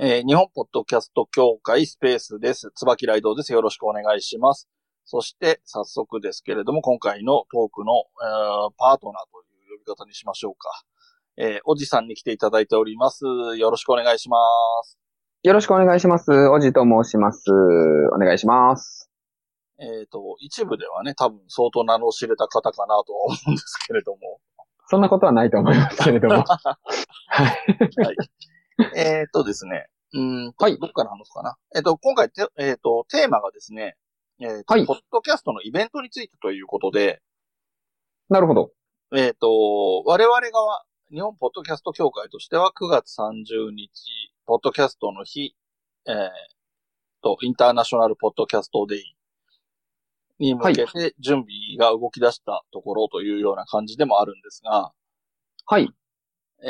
[0.00, 2.70] えー日本ポッドキャスト協会スペースです。
[2.76, 3.52] 椿ライドウです。
[3.52, 4.68] よろしくお願いします。
[5.04, 10.70] そして、早速ですけれども、今回のトークの、えーパートナーという呼び方にしましょうか。
[11.36, 13.24] えーおじさんに来ていただいております。
[13.56, 14.36] よろしくお願いしま
[14.84, 15.00] す。
[15.42, 16.30] よろしくお願いします。
[16.30, 17.50] おじと申します。
[18.14, 19.10] お願いします。
[19.80, 24.38] えっ、と、一部ではね、多分相当名の知れた方かなとは思うんですけれども。
[24.86, 26.44] そんなことはないと思いますけれども。
[26.46, 28.16] はい。
[28.96, 29.88] えっとですね。
[30.12, 31.56] うーんと、はいどっから話すかな。
[31.74, 33.96] えっ、と、今回て、えっ、と、テーマがですね、
[34.40, 37.20] えっ、と、はいポッドキャストのイベントについてということで、
[38.28, 38.72] なるほど。
[39.14, 43.90] えっ、と、我々側、日本ポッドキャスト協会としては9月30日、
[44.46, 45.56] ポッドキャストの日、
[46.06, 46.28] えー
[47.22, 49.16] と、インターナショナルポッドキャストデイ
[50.38, 54.92] に向けて準備が動き出したところというような感じでもあるんですが、
[55.66, 55.90] はい。
[56.62, 56.68] え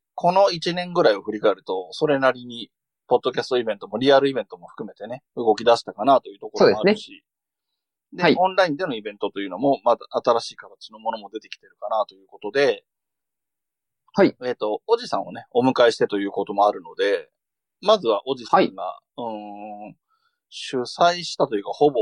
[0.00, 2.70] ーこの1年ぐらいを振り返ると、それなりに、
[3.06, 7.24] ポッドキャストイベントもリアルイベントも含めてね、動き出したかなというところもあるし、
[8.14, 12.84] ではいオンラインでのイベントというのも、また新しい形のものも出てきてるかなということで、
[14.14, 14.36] はい。
[14.44, 17.30] えっ、と、おじさんをね、お迎えしてということもあるので、
[17.82, 19.96] まずはおじさんが、うーん、
[20.48, 21.98] 主催したというか、ほぼ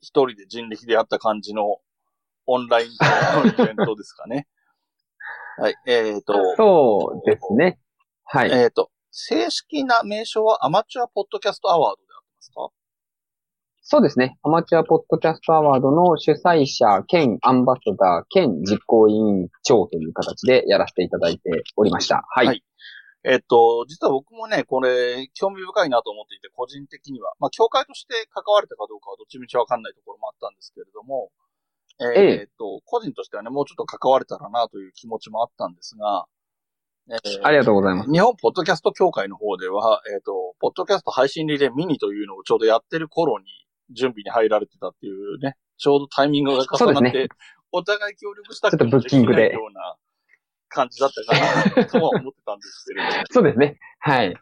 [0.00, 1.78] 一人で人力でやった感じの
[2.46, 2.88] オンライン
[3.44, 4.48] のイベントですかね。
[5.58, 5.74] はい。
[5.86, 7.78] えっ、と、そうですね。
[8.24, 8.50] はい。
[8.50, 12.68] えっ、と、正式な名称はアマチュアポッドキャストアワードであってますか？
[13.80, 14.36] そうですね。
[14.42, 22.24] アマチュアポッドキャストアワードの主催者兼アンバサダー兼実行委員長という形でやらせていただいておりました。
[22.28, 22.46] はい。
[22.46, 22.62] はい
[23.28, 31.32] えっ、と、実は僕もね、これ、興味深いなと思っていて、個人的には、まあ、協会として関われたかどうかはどっちみちわかんないところもあったんですけれども、
[32.00, 36.26] えっ、ええと、個人としてはね、もうちょっと関われたらなという気持ちもあったんですが、
[37.08, 38.10] えーありがとうございます。
[38.10, 43.46] 日本ポッドキャスト協会の方では、えっ、と、ポッドキャスト配信リレーミニというのをちょうどやってる頃に
[43.90, 47.28] 準備に入られてたっていうね、ちょうどタイミングが重なって、ね
[47.72, 49.96] お互い協力したちょっとブッキングできないような
[50.68, 53.24] 感じだったかなとは思ってたんですけれども。
[53.30, 53.78] そうですね。
[53.98, 54.34] はい。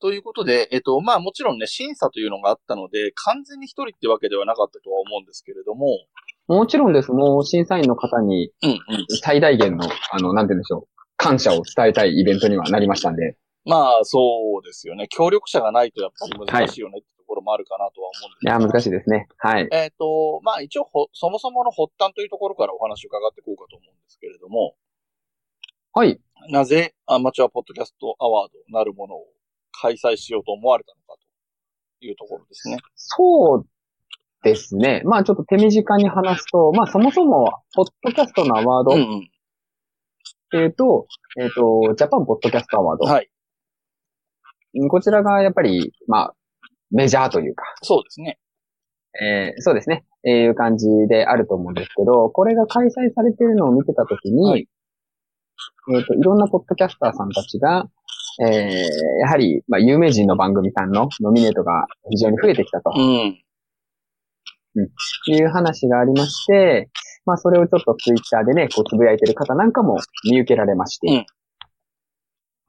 [0.00, 5.88] ということで、えっ、と、まあもちろんね、審査というのがあったので、完全に一人ってわけではなかったとは思うんですけれども、
[6.48, 7.12] もちろんです。
[7.12, 8.78] もう審査員の方にうんうん。
[9.22, 10.98] 最大限の、あの、なんて言うんでしょう。
[11.16, 13.36] 感謝を伝えたいイベントにはなりましたんで。
[13.64, 15.08] まあそうですよね。
[15.08, 18.88] 協力者がないとやっぱり難しいよねってところもあるかなとは思うんですいや、難しい。
[18.88, 19.28] いですね。
[19.36, 19.68] はい。
[19.72, 24.74] えっ、と、まあ一応ほ、そもそもの発端というところからお話を伺っていこうかと思うんですけれども、
[25.92, 26.18] はい。
[26.50, 29.26] なぜアマチュアポッドキャストアワードなるものを
[29.72, 31.20] 開催しようと思われたのか
[32.00, 32.78] というところですね。
[32.94, 33.66] そう
[34.42, 35.02] ですね。
[35.04, 39.30] まあちょっと手短に話すと、まあそもそも、ポッドキャストのアワードっうんうん。
[40.50, 41.06] ていうと、
[41.40, 43.06] えっ、と、ジャパンポッドキャストアワード。
[43.06, 43.28] はい。
[44.88, 46.34] こちらがやっぱり、まあ、
[46.90, 48.38] メジャーというか、そうですね。
[49.20, 50.04] えーそうですね。
[50.24, 54.68] えーいう感じであると思うんですけど、これが開催されているのを見てたときに、はい
[55.94, 57.88] えっ、と、いろんなポッドキャスターさんたちが、
[58.40, 63.42] えーやはり、まあ、有名人の番組さんのノミネートが非常に増えてきたとうん。
[64.80, 66.90] いう話がありまして、
[67.26, 71.26] まあ、それをちょっとツイッターでね、こう、つぶやいてる方なんかも見受けられまして、うん。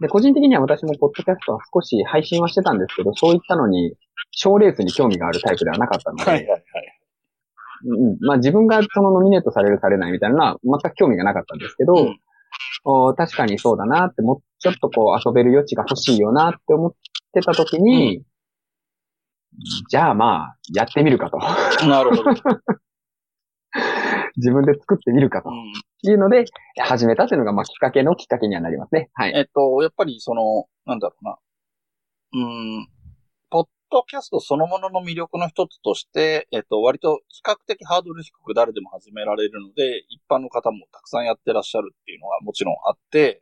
[0.01, 3.93] で、個人的には私もポッドキャストは少し配信はしてたんですけど、そういったのに、
[4.31, 6.61] 賞レースに興味があるタイプではなかったので、はいはいはい。
[7.85, 12.19] うん、まあ自分がそのノミネートされるされないみたいなのは全く興味がなかったんですけど、うん。
[12.83, 16.93] お確かにそうだなって、もうちょっとこう遊べる余地が欲しいよなって思っ
[17.33, 18.23] てた時に、
[19.89, 21.37] じゃあまあ、やってみるかと。
[21.87, 22.31] なるほど。
[24.37, 26.45] 自分で作ってみるかとうんいうので、
[26.81, 29.09] 始めたというのがまあきっかけのきっかけにはなりますね。
[29.13, 29.33] はい。
[29.35, 31.37] えっと、やっぱりその、なんだろうな。
[32.31, 32.37] う
[32.81, 32.87] ん、
[33.49, 43.41] ポッドキャストそのものの魅力の一つとして、えっと、割と比較的ハードル低く誰でも始められるので、一般の方もたくさんやってらっしゃるっていうのがもちろんあって、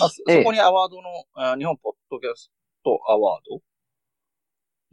[0.00, 2.50] まあ、そこにアワードの、あ日本ポッドキャス
[2.82, 3.60] トアワード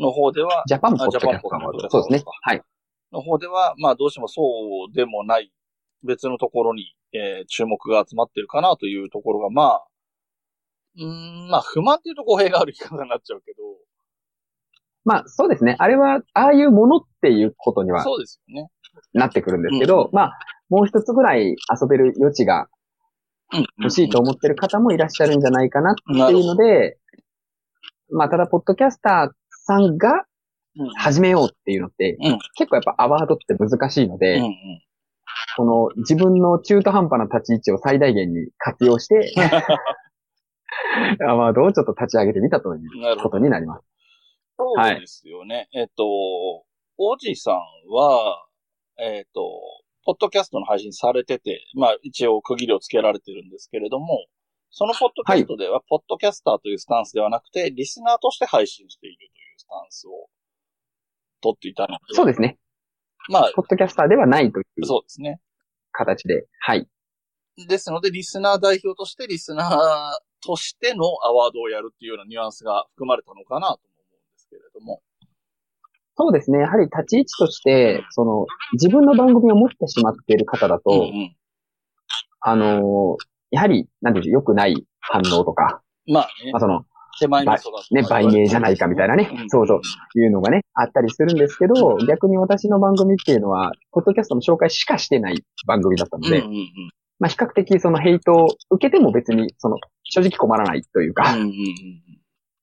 [0.01, 1.89] の方では、ジャパンポッドキャストアワジャパンポッドキャード。
[1.89, 2.31] ストアワードそうですね。
[2.41, 2.61] はい。
[3.11, 4.43] の方では、まあどうしてもそ
[4.91, 5.51] うでもない
[6.03, 9.87] 別のところに、えー注目が集まってるかなというところが、まあ、
[10.97, 13.63] うーん、まあ不満っていうと語弊がある言い方になっちゃうけど、
[15.03, 15.75] まあそうですね。
[15.79, 18.69] あれは、ああいうものっていうことにはそうですよね。
[19.13, 20.39] なってくるんですけど、まあ、
[20.69, 22.67] もう一つぐらい遊べる余地が
[23.53, 23.65] うん。
[23.79, 26.97] 欲しいと思ってる方もいらっしゃるんじゃないかなっていうので、
[28.09, 30.25] まあ、ただ、ポッドキャスターさんが
[30.77, 30.89] うん。
[30.93, 34.53] 始めようっていうのって、うん結構やっぱアワードって難しいので、うんうん。
[35.57, 39.33] この自分の中途半端な立ち位置を最大限に活用して、
[41.27, 43.29] アワードをちょっと立ち上げてみたというこ。
[43.29, 43.85] とになります。
[44.57, 45.67] そうですよね。
[45.73, 46.05] えっと、
[46.97, 47.55] おじさん
[47.89, 48.45] は、
[48.97, 49.41] えっと、
[50.05, 54.25] ポッドキャストの配信されてて、まあ一応区切りをつけられてるんですけれども、
[54.69, 60.27] そのポッドキャストでは、ポッドキャスターというスタンスではなくて、リスナーとして配信しているというスタンスを
[61.41, 62.13] 取っていたので。
[62.13, 62.57] そうですね。
[63.29, 65.39] まあ、ポッドキャスターではないというそうですね。
[65.91, 66.87] 形で、はい。
[67.67, 75.01] ですので、リスナー代表として、リスナーとしてのアワードをやるっていうようなニュアンスが含まれたのかなとも思うんですけれども。
[76.17, 76.59] そうですね。
[76.59, 81.35] やはり立ち位置として、その、自分の番組を持ってしまっている方だと、うんうん
[82.43, 86.85] あのーやはり、なんていうんでしょう、良くない反応とか、まあねまあ、その、
[87.19, 96.67] 手前味噌だとね、売名じゃないかみたいなねうん、そうそう、いうのがね、あったりするんですけど、逆に私の番組っていうのは、ポッドキャストの紹介しかしてない番組だったので、うんうんうん。
[97.19, 101.53] まあ比較的そのヘイトを受けても別に、その、正直困らないというか、うんうんうん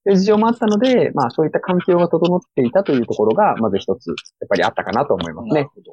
[0.04, 4.14] という事情もあったので、まあそういった環境が整っていたというところが、まず一つ、や
[4.46, 5.52] っぱりあったかなと思いますね。
[5.52, 5.92] なるほど。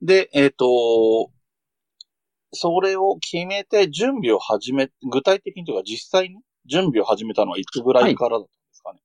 [0.00, 1.30] で、えっ、と、
[2.52, 6.36] それを決めて準備を始め、具体的にというか実際に
[6.66, 9.00] 準備を始めたのはいつぐらいからだったんですかね？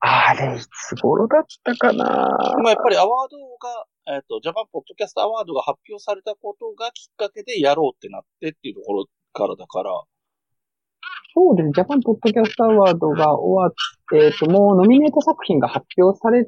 [0.00, 2.04] あれ、いつ頃だったかな？
[2.04, 10.02] まあやっぱりアワードが、えっ、と、ジャパンポッドキャストアワードが発表されたことがきっかけでやろうってなってっていうところからだから、
[11.34, 11.72] そうですね。
[11.74, 13.72] ジャパンポッドキャストアワードが終わっ
[14.10, 16.44] て、えっと、もうノミネート作品が発表され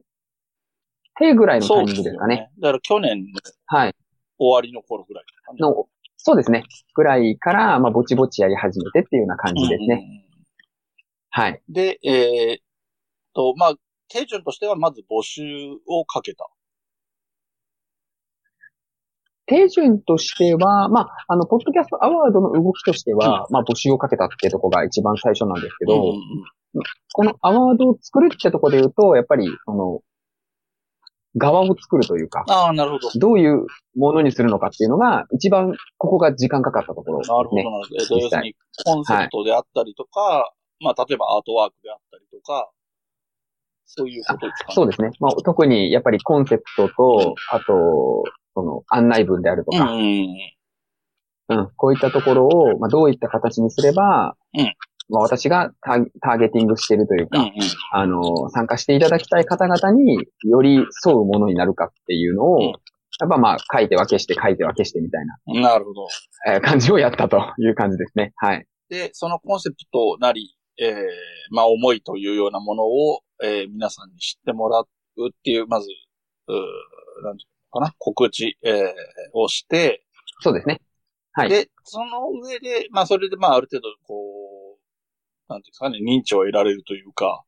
[1.19, 2.51] てぐらいのタイミングですかね。。
[2.61, 3.95] だから去年のはい。
[4.39, 5.59] 終わりの頃ぐらいですかね。
[5.61, 5.89] の、
[6.27, 6.65] そうですね。
[6.97, 9.87] ぐらいから、まあ、ぼちぼちやり始めてっていうような感じですね。
[9.87, 10.27] うんうんうん
[11.31, 11.63] はい。
[11.69, 12.63] で、えーっ
[13.33, 13.75] と、まあ、
[14.09, 15.43] 手順としてはまず募集
[15.87, 16.49] をかけた。
[19.47, 26.21] 手順としては、まあ、あの、ポッドキャストアワードの動きとしては、まあ、募集をかけたっていうところが一番最初なんですけど、うんうんうん
[27.15, 30.01] このアワードを作るってところで言うと、やっぱり、その、
[31.37, 33.11] 側を作るというか、ああ、なるほど。
[33.15, 37.65] どういうものにするのかっていうのが、一番ここが時間かかったところですなるほど、ね。
[37.65, 37.97] なるほど。
[38.01, 42.71] えっと、要するに、コンセプトであったりとか、まあ、例えばアートワークであったりとか、
[43.87, 44.75] そういうことですかね。
[44.75, 45.11] そうですね。
[45.21, 48.25] まあ、特にやっぱりコンセプトと、あと、
[48.55, 50.27] その案内文であるとか、うん。
[51.49, 54.75] うん、こういったところを、まあ、どういった形にすれば、うん
[55.09, 57.53] まあ、私がターゲティングしているというか、うんうん。
[57.93, 62.73] あの、参加していただきたい方々により沿うものになるかっていうのを、うん
[63.19, 65.25] やっぱまあ、書いて分けして書いて分けしてみたい
[65.55, 66.07] な、なるほど。
[66.47, 68.35] えー感じをやったという感じですね。
[68.37, 68.67] はい。
[68.91, 70.97] で、そのコンセプトなり、えー、
[71.51, 74.87] まあ、思いというようなものを、えー、皆さんに知ってもらう
[75.29, 75.89] っていう、まず、
[76.49, 78.85] うーなんていうのかな、告知、えー、
[79.33, 80.05] をして、
[80.41, 80.83] そうですね。
[81.33, 84.46] はいで、その上で、まあ、それで、まあ、ある程度、こう、
[85.49, 87.45] なんていうんですかね、認知を得られるというか、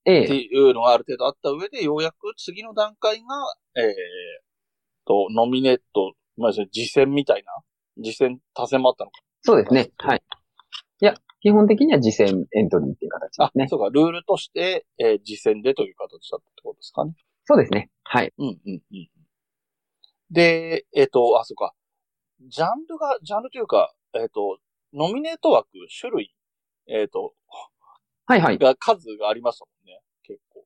[0.00, 3.26] ってええいうのがある程度あった上で、ようやく次の段階が、
[3.76, 3.92] えー、
[5.06, 7.52] と、ノミネート、まあ、実践みたいな、
[8.02, 9.20] 実践、多選もあったのか。
[9.42, 9.90] そうですね。
[9.98, 10.22] はい。
[11.00, 13.68] いや、基本的には実践エントリーっていう形であ、すね。
[13.68, 17.12] そうか、ルールとして、えー実践でという形だったってことですかね。
[17.44, 17.90] そうですね。
[18.04, 18.32] はい。
[18.38, 19.08] うん、うん、うん。
[20.30, 21.74] で、えっ、と、あ、そうか。
[22.46, 24.58] ジャンルが、ジャンルというか、えっ、と、
[24.92, 25.68] ノミネート枠、
[26.00, 26.34] 種類、
[26.88, 27.34] えっ、と、
[28.26, 28.58] はいはい。
[28.58, 30.00] が、数がありましたもんね。
[30.22, 30.64] 結構。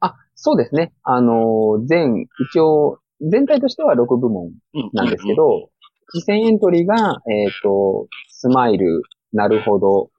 [0.00, 0.92] あ、そうですね。
[1.02, 5.70] あのー全、一応、全体としては6部門うんなんですけど、
[6.14, 10.10] 実践エントリーが、えっ、と、スマイル、なるほど、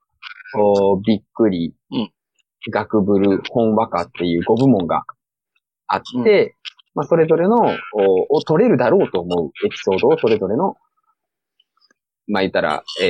[0.58, 2.12] おーびっくり、うん
[2.72, 5.04] 学ブル、本和歌っていう5部門が
[5.88, 6.56] あって、
[6.94, 7.56] まあ、それぞれの、
[7.94, 10.76] おを取れるだろうと思うエピソードをそれぞれの、
[12.30, 13.06] まあ、言ったら、え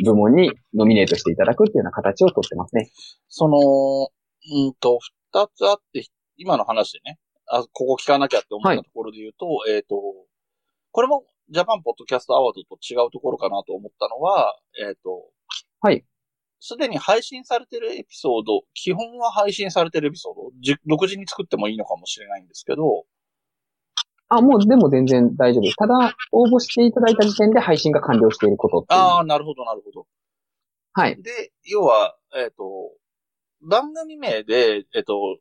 [0.00, 2.90] ー、部門にノミネートしていただくっていうような形をとってますね。
[3.28, 4.98] その、うんと、
[5.32, 9.96] 二つあって、今の話でね、あ、ここ聞かなきゃって思ったところで言うと、えっ、と、
[10.90, 15.30] これもジャパンポッドキャストアワードと違うところかなと思ったのは、えっ、と、
[15.80, 16.04] はい。
[16.60, 23.04] すでに配信されてるエピソード、基本は配信されてるエピソード、じ独自に作ってもいいのかもしれないんですけど、
[24.28, 25.76] あ、もうでも全然大丈夫です。
[25.76, 28.84] ただ、応募していただいた時点で配信が完了していること。
[28.88, 30.06] ああ、なるほど、なるほど。
[30.92, 31.22] はい。
[31.22, 32.64] で、要は、えっ、と、
[33.62, 35.38] 番組名で、えっ、と、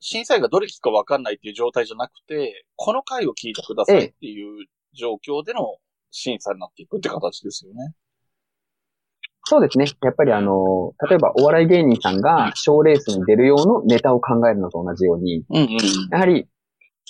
[0.00, 5.78] 審査員がどれ聞くかわかんないっていう状態じゃなくて、この回を聞いてくださいっていう状況での
[6.10, 7.94] 審査になっていくって形ですよね。
[9.46, 9.86] そうですね。
[10.02, 15.68] やっぱりあの、例えばお笑い芸人さんが賞レースに出る用のネタを考えるのと同じように、うんうん。
[16.10, 16.46] やはり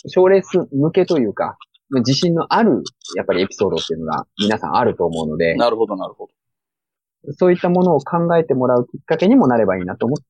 [0.09, 1.57] 賞レース向けというか、
[1.91, 2.83] 自信のある、
[3.17, 6.33] やっぱりエピソードっていうのが皆さんあると思うので、なるほど、なるほど。
[7.37, 10.25] そういったものを考えてもらうきっかけにもなればいいなと思って、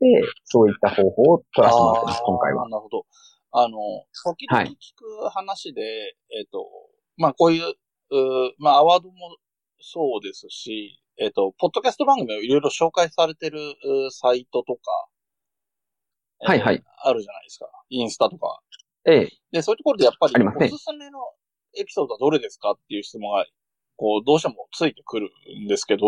[0.45, 2.69] そういった方法を取らせてもらってます、今回は。
[2.69, 3.07] なるほど。
[3.53, 3.79] あの、
[4.25, 5.91] 時々聞く話で、はい、
[6.41, 6.67] えっ、ー、と、
[7.17, 9.15] まあこういう、うまあアワードも
[9.81, 13.59] そうですし、えっ、ー、と、ポッドキャスト番組をいろいろ紹介されてる
[14.11, 14.81] サイトとか、
[16.41, 17.67] はいはい、あるじゃないですか。
[17.89, 18.61] インスタとか。
[19.07, 19.29] ええ。
[19.53, 21.19] で、そういうところでやっぱり、おすすめの
[21.77, 23.45] エピソードはどれですかっていう質問が、
[23.97, 25.31] こう、どうしてもついてくる
[25.65, 26.07] んですけど、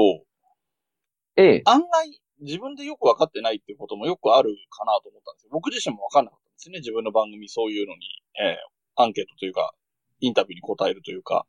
[1.37, 1.63] ええ。
[1.67, 5.51] 案外、自分でよくわかってないっていうこともよくあるかなと思ったんですよ。
[5.53, 6.79] 僕自身もわかんなかったんですね。
[6.79, 8.01] 自分の番組そういうのに、
[8.41, 9.73] えー、アンケートというか、
[10.21, 11.47] インタビューに答えるというか、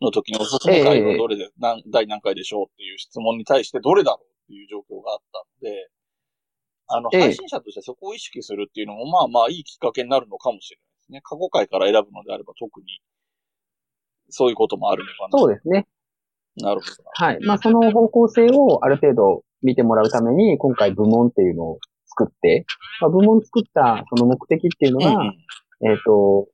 [0.00, 5.88] の時におすすめ回はどれで、何、第何回でしょうっていう質問に対してどれだろうっていう状況があったので、
[6.92, 11.20] あの、配信者としてそこを意識するっていうのも、まあまあいいきっかけになるのかもしれないですね。
[11.22, 12.86] 過去回から選ぶのであれば特に、
[14.28, 15.38] そういうこともあるのかな。
[15.38, 15.86] そうですね。
[16.56, 17.04] なるほど。
[17.12, 17.38] はい。
[17.44, 22.66] まあその方向性をある程度見てもらうために、今回部門っていうのを作って、
[23.00, 25.36] まあ、部門作ったその目的っていうのが、うん、
[25.88, 26.48] えっ、ー、と、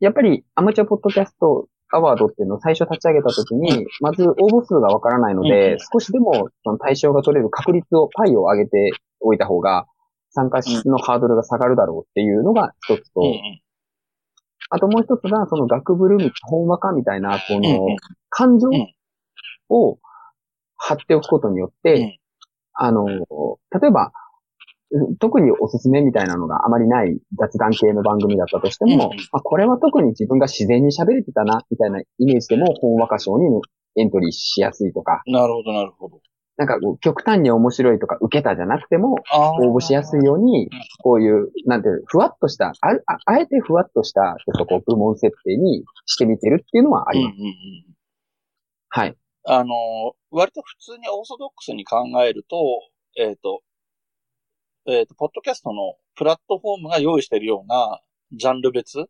[0.00, 8.92] やっぱりアマチュアポッドキャストアワードっていうのを最初立ち上げたときに、まず応募数がわからないので、少しでもその対象が取れる確率を、パイを上げて
[9.24, 9.86] おいた方が、
[10.30, 13.22] 参加のハードルが下がるだろうっていうのが一つと、
[14.70, 17.86] あともう一つが、その学部ルーム、本話かみたいな、この、
[18.30, 18.68] 感情
[19.68, 19.98] を
[20.76, 22.18] 貼っておくことによって、
[22.72, 24.12] あの、例えば、
[25.18, 33.44] 特におすすめみたいなのがあまりない雑談系の番組だったとしても、まあ、これは特に自分が自然に喋れてたな、みたいなイメージでも本和歌賞に
[33.96, 35.22] エントリーしやすいとか。
[35.26, 36.20] なるほど、なるほど。
[36.56, 39.16] なんか、極端に面白いとか、受けたじゃなくても、
[39.60, 40.70] 応募しやすいように、
[41.02, 42.72] こういう、なんていう、ふわっとした、あ
[43.06, 47.34] ああえてふわっとした、ちょっとこう、部門設定にしてみてるっていうのはあります。
[47.34, 47.54] うんうんうん、
[48.88, 49.16] はい。
[49.46, 49.74] あの、
[50.30, 52.56] 割と普通にオーソドックスに考えると、
[53.16, 53.62] えっ、ー、と、
[54.86, 58.00] えっ、ー、と、ポッドキャストのプラットフォームが用意しているような
[58.32, 59.06] ジャンル別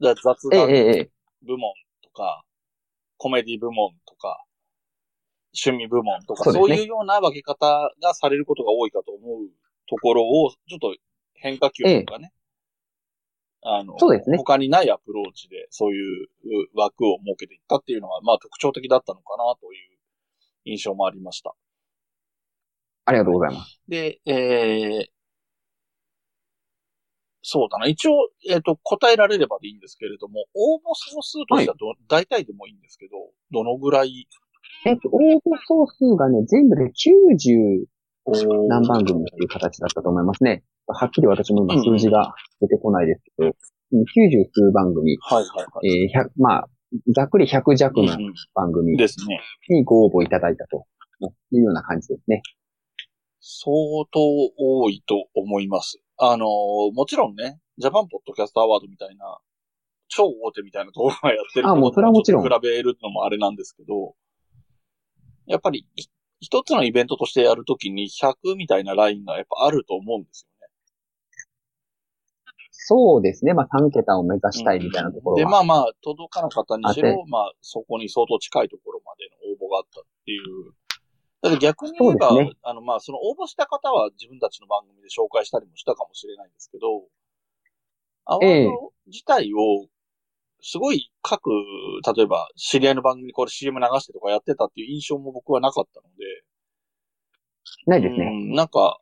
[0.00, 0.68] 雑談
[1.42, 2.42] 部門とか、
[3.18, 4.42] コメディ部門とか、
[5.52, 9.48] 趣味部門とか、そう、ね,、いうような分け方がされることが多いかと思う
[9.88, 10.94] ところを、ちょっと
[11.34, 12.32] 変化球とかね、
[13.62, 14.38] あの、そうですね。
[14.38, 16.28] 他にないアプローチで、そういう
[16.74, 19.98] 枠を設けていったっていうのが、まあ特徴的だったのかなという
[20.64, 21.54] 印象もありました。
[23.04, 23.80] ありがとうございます。
[23.88, 25.06] で、えー、
[27.42, 27.86] そうだな。
[27.86, 28.12] 一応、
[28.48, 33.16] えっ、ー、と、答えられればでいいんですけれども、応募総数としてはど、はい、大体でもいいんですけど、
[33.50, 34.28] どのぐらい
[34.86, 37.84] えっと、応募総数がね、全部で90
[38.68, 40.62] 何番組っていう形だったと思いますね。
[40.86, 43.56] はっきり私も今数字が出てこないですけど、
[43.92, 45.18] うん、90数番組。
[45.20, 46.04] はいはいはい。
[46.04, 46.68] えー、まあ、
[47.14, 48.16] ざっくり100弱の
[48.54, 48.96] 番組
[49.68, 50.86] にご応募いただいたと
[51.52, 52.42] いうような感じですね。
[53.40, 53.72] 相
[54.12, 54.20] 当
[54.58, 55.98] 多いと思います。
[56.18, 56.46] あの、
[56.92, 59.38] もちろんね、ジャパンポッドキャストアワードみたいな、
[60.08, 62.42] 超大手みたいなところがやってるあ、もうそれはもちろん。
[62.42, 64.14] 比べるのもあれなんですけど、
[65.50, 65.86] やっぱり、
[66.40, 70.72] 一つのイベントとしてやるときに100みたいなラインがやっぱあると思うんですよね。
[72.70, 73.52] そうですね。
[73.52, 80.72] まあ3桁を目指したいみたいなところは、うん、で、まあまあ、届かなかったにしろ、まあそこに相当近いところまでの応募があったっていう。
[81.42, 87.04] だから逆に言えば、ね、あのまあその応募した方は自分たちの番組で紹介したりもしたかもしれないんですけど、
[88.24, 89.86] アワード自体を
[90.62, 91.50] すごい各、
[92.16, 96.24] 例えば、知り合いの番組にこれ CM 流してとかやってたっていう印象も僕はなかったので。
[97.86, 98.24] ないですね。
[98.24, 98.98] うん、なんか、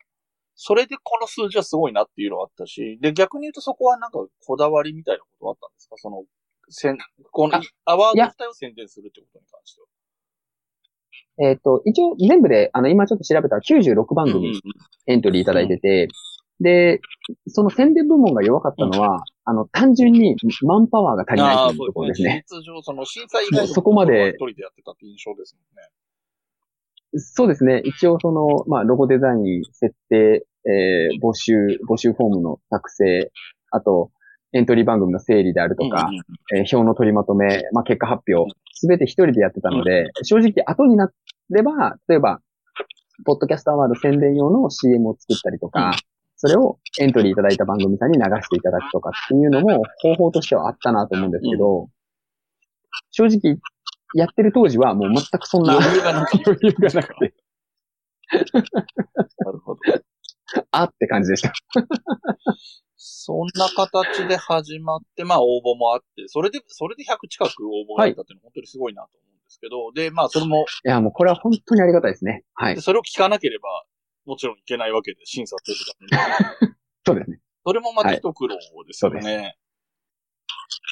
[0.55, 5.97] それでこの数字はすごいなっていうのはあったし、で、逆に言うとそこはなんかこだわりみたいなことはあったんですか？
[5.97, 6.25] その、
[6.69, 6.99] せん、
[7.31, 9.88] このアワード自体を宣伝するってことに関しては。
[11.50, 14.61] えっ、ー、と、一応全部で、あの、今ちょっと調べたら96番組
[15.07, 16.09] エントリーいただいてて、
[16.61, 17.00] で、
[17.47, 22.45] その宣伝部門が弱かったのは、うん、あの、単純にマンパワーが足りないというところですね。
[22.47, 24.35] 事実上、その以外のそこまで。
[24.35, 25.88] 一人でやってたって印象ですもんね。
[27.14, 27.81] そうですね。
[27.83, 31.55] 一応その、まあ、ロゴデザイン、設定、えー、募集、
[31.88, 33.33] 募集フォームの作成、
[33.71, 34.11] あと、
[34.52, 36.11] エントリー番組の整理であるとか、
[36.55, 41.11] えー、表の取りまとめ、まあ、結果発表、すべて一人でやってたので、うん、正直後にな
[41.49, 42.43] れば、例えば、
[43.25, 45.97] ポッドキャストアワード宣伝用の CM を作ったりとか、
[46.38, 51.88] それをエントリーいただいた番組さんに流していただくとかっていうのも方法としてはあったなと思うんですけど、うん、
[53.11, 53.59] 正直、
[54.14, 56.45] やってる当時はもう全くそんな余裕がなくて。
[56.47, 57.35] 余裕がなくて。
[59.45, 59.80] なるほど。
[60.71, 61.52] あって感じでした。
[62.97, 72.45] そんな形で始まって、まあ応募もあって、それで、それで100近く応募があったっていうのは本当にすごいなと思うんでですけど、で、まあそれも、いや、もうこれは本当にありがたいですね。
[72.54, 72.80] はいで。
[72.83, 73.68] それを聞かなければ、
[74.29, 75.77] もちろんいけないわけで、審査する
[76.11, 76.77] ために。
[77.07, 77.41] そうですね。
[77.65, 78.57] それもまた一苦労
[78.87, 79.57] ですよはいね。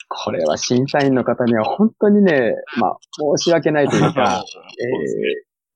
[0.08, 2.98] これは審査員の方には本当にね、まあ、
[3.36, 4.42] 申し訳ないというか、
[4.80, 5.22] えですね。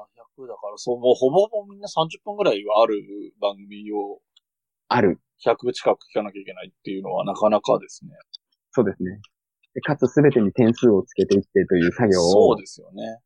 [0.04, 2.96] あ、100だから、そう、もうほぼほぼみんな30分ぐらいはある
[3.40, 4.20] 番組を
[4.90, 5.22] ある。
[5.46, 8.12] 100近く聞かなきゃいけないっていうのはなかなかですね。
[8.72, 9.22] そうですね。
[9.80, 13.20] でかつすべてに点数をつけていってという作業をそうですよね。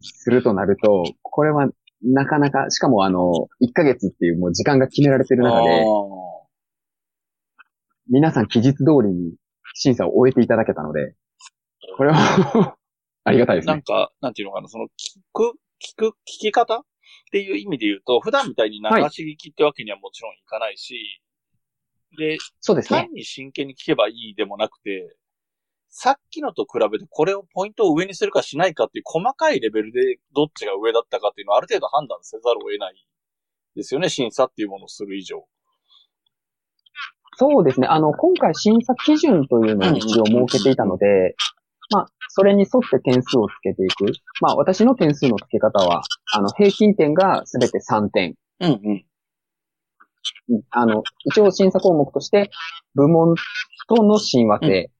[0.00, 1.68] するとなると、これは
[2.02, 5.84] なかなか、しかもあの、1ヶ月っていうもう時間が決められてる中で、
[8.10, 9.34] 皆さん期日通りに
[9.74, 11.14] 審査を終えていただけたので、
[11.96, 12.76] これは
[13.24, 13.74] ありがたいですね。
[13.74, 16.84] なんか、なんていうのかな、その、聞く、聞く、聞き方っ
[17.30, 21.22] ていう意味で言うと、普段みたいに流し聞きってわけにはもちろんいかないし、
[22.16, 23.12] で、そうですね単。
[23.12, 25.16] に真剣に聞けばいいでもなくて、
[25.96, 33.06] さっきのと比べてこれをポイントを上にするかしないかっていう細かいレベルでどっちが上だったかっていうのはある程度判断せざるを得ない
[33.76, 35.46] ですよね、審査っていうものをする以上。
[37.36, 37.88] そうですね。
[37.88, 41.34] あの、今回審査基準というのを一応設けていたので、
[41.90, 44.12] まあ、それに沿って点数をつけていく。
[44.40, 48.34] まあ、私の点数の付け方は、あの、平均点がすべて3点。
[48.60, 49.04] うんうん。
[50.48, 52.50] うんあの、一応審査項目として、
[52.94, 53.34] 部門
[53.88, 54.90] との親和性、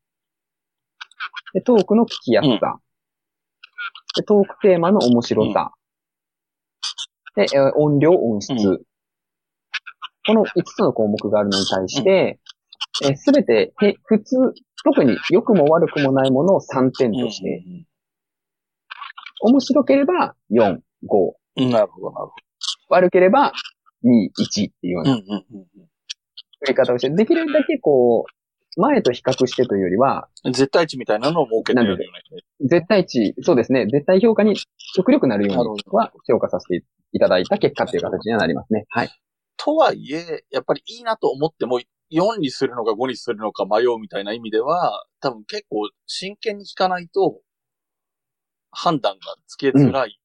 [1.55, 2.79] でトークの聞きやすさ、
[4.17, 5.73] でトークテーマの面白さ、
[7.37, 8.85] で、えー音量、音質、う
[10.27, 12.41] この5つの項目があるのに対して、
[13.17, 14.37] すべてへ、普通、
[14.85, 17.63] 特に良くも悪くもないものを3点として、
[19.43, 21.71] 面白ければ4、5、うんうん。
[21.71, 22.33] なるほど、なるほ
[22.89, 23.53] 悪ければ
[24.03, 25.17] 2、1っていうような。
[25.17, 25.67] んうんうん
[26.61, 28.44] 振り方をして、できるだけこう、
[28.77, 30.53] 前と比較してというよりは、うん。
[30.53, 32.05] 絶対値みたいなのを設けてるよね。
[32.61, 34.57] 絶対値、そうですね、絶対評価に
[34.95, 38.85] 極力なるようには評価させていただいた結果っていう形にはなりますね。
[38.89, 39.11] はい。
[39.57, 47.41] とはいえ、やっぱりいいなと思っても、4にするのか5にするのか迷うみたいな意味では、多分結構真剣に聞かないと、
[48.71, 50.19] 判断がつけづらい。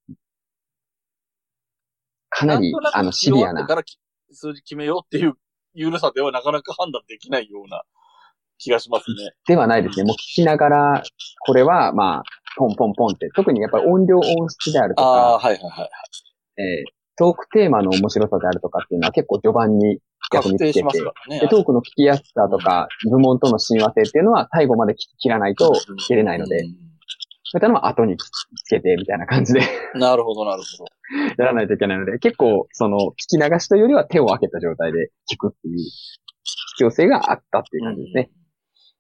[2.30, 3.65] かなりんとな、くあの、シビアな。
[3.65, 4.00] からき
[4.32, 5.34] 数字決めようっていう
[5.73, 7.84] ゆるさではなかなか判断できないような
[8.60, 9.32] 気がしますね。
[9.48, 10.06] ではないですね。
[10.06, 11.04] もう聞きながら、
[11.45, 12.24] これは、まあ、
[12.58, 15.89] ポンポンポンって、特にやっぱり音量音質であるとああ、か、はいはいはい。
[16.62, 20.00] えートークテーマの面白さであるとかっていうのは結構序盤に
[20.32, 21.41] 逆につけて確定しますからね。
[21.41, 26.89] で、トークの聞きやすさとか、部門との親和性っていうのは最後まで聞き切らないと聞けれないので、うん
[27.52, 28.30] そういったのは後につ
[28.69, 29.62] けて、みたいな感じで
[29.95, 31.43] なるほど、なるほど。
[31.43, 35.78] やらないといけないので、結構、その、聞き流しというよりは手を開けた状態で聞くっていう
[36.74, 38.30] 必要性があったっていう感じですね。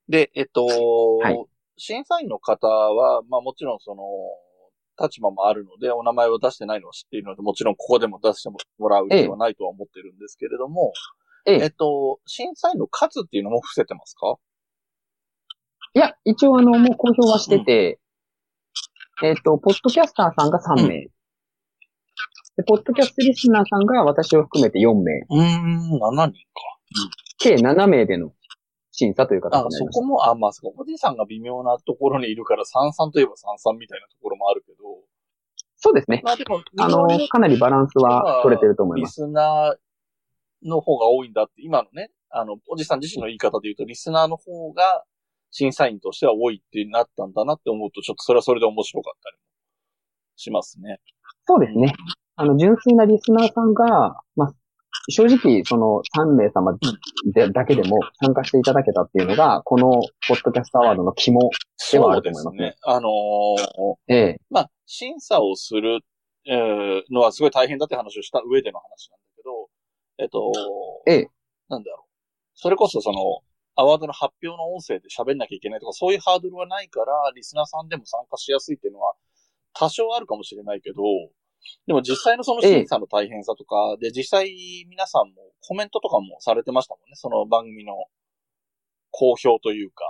[0.09, 1.45] で、えっと、はい。
[1.77, 4.03] 審査員の方は、まあもちろんその、
[5.01, 10.91] 立場もあるので、お名前を出してないのは知っているので、もちろんここでも出してもらう必要はないとは思ってるんですけれども、
[11.45, 11.63] ええ。
[11.63, 14.35] えっと、審査員の数っていうのも伏せてますか？
[15.93, 17.99] いや、一応あの、もう公表はしてて、
[19.23, 20.81] えっ、と、ポッドキャスターさんが3名。
[20.83, 20.89] うん。
[22.57, 25.19] で、ポッドキャストリスナーさんが私を含めて4名。
[25.19, 26.33] うーん、7人
[27.37, 28.33] 計7名での
[28.91, 29.91] 審査という形になりました。
[29.91, 34.77] そこも、あ、まあ、そこ、おじいさんが微妙なところにいるから、33といえば33みたいなところもあるけど、
[35.81, 36.21] そうですね。
[36.25, 39.15] まあでも、あの、かなりバランスは取れてると思いリます。
[39.15, 45.05] スナーの方が多いんだって、今のね、あの、おじさん自身の言い方で言うと、リスナーの方が
[45.51, 49.43] 審査員としては多いってなったんだなって思うと、ちょっとそれはそれで面白かったりも
[50.35, 50.99] しますね。
[51.47, 51.93] そうですね。
[52.35, 54.53] あの、純粋なリスナーさんが、まあ、
[55.09, 56.77] 正直、その3名様
[57.33, 59.89] で、だけでも参加していただけたっていうのが、この、
[60.27, 61.49] ポッドキャストアワードの肝。
[61.91, 62.75] ではあると思いますすね。
[62.83, 66.01] あのーええまあ、審査をする、
[66.45, 69.69] えーのはすごい大変だって話をした上での話なんだけど、
[70.17, 70.51] えっと、
[71.07, 71.27] ええ
[71.69, 72.09] なんだろう。
[72.55, 73.19] それこそその、
[73.75, 79.13] アワードの発表の音声で喋んなきゃいけないとか、そういうハードルはないから、リスナーさんでも参加しやすいっていうのは、
[79.73, 81.01] 多少あるかもしれないけど、
[81.87, 84.49] でも実際のその審査の大変さとか、で、実際
[84.89, 87.15] 皆さんもコメントとかもされてましたもんね。
[87.15, 87.93] その番組の
[89.11, 90.05] 好評というか。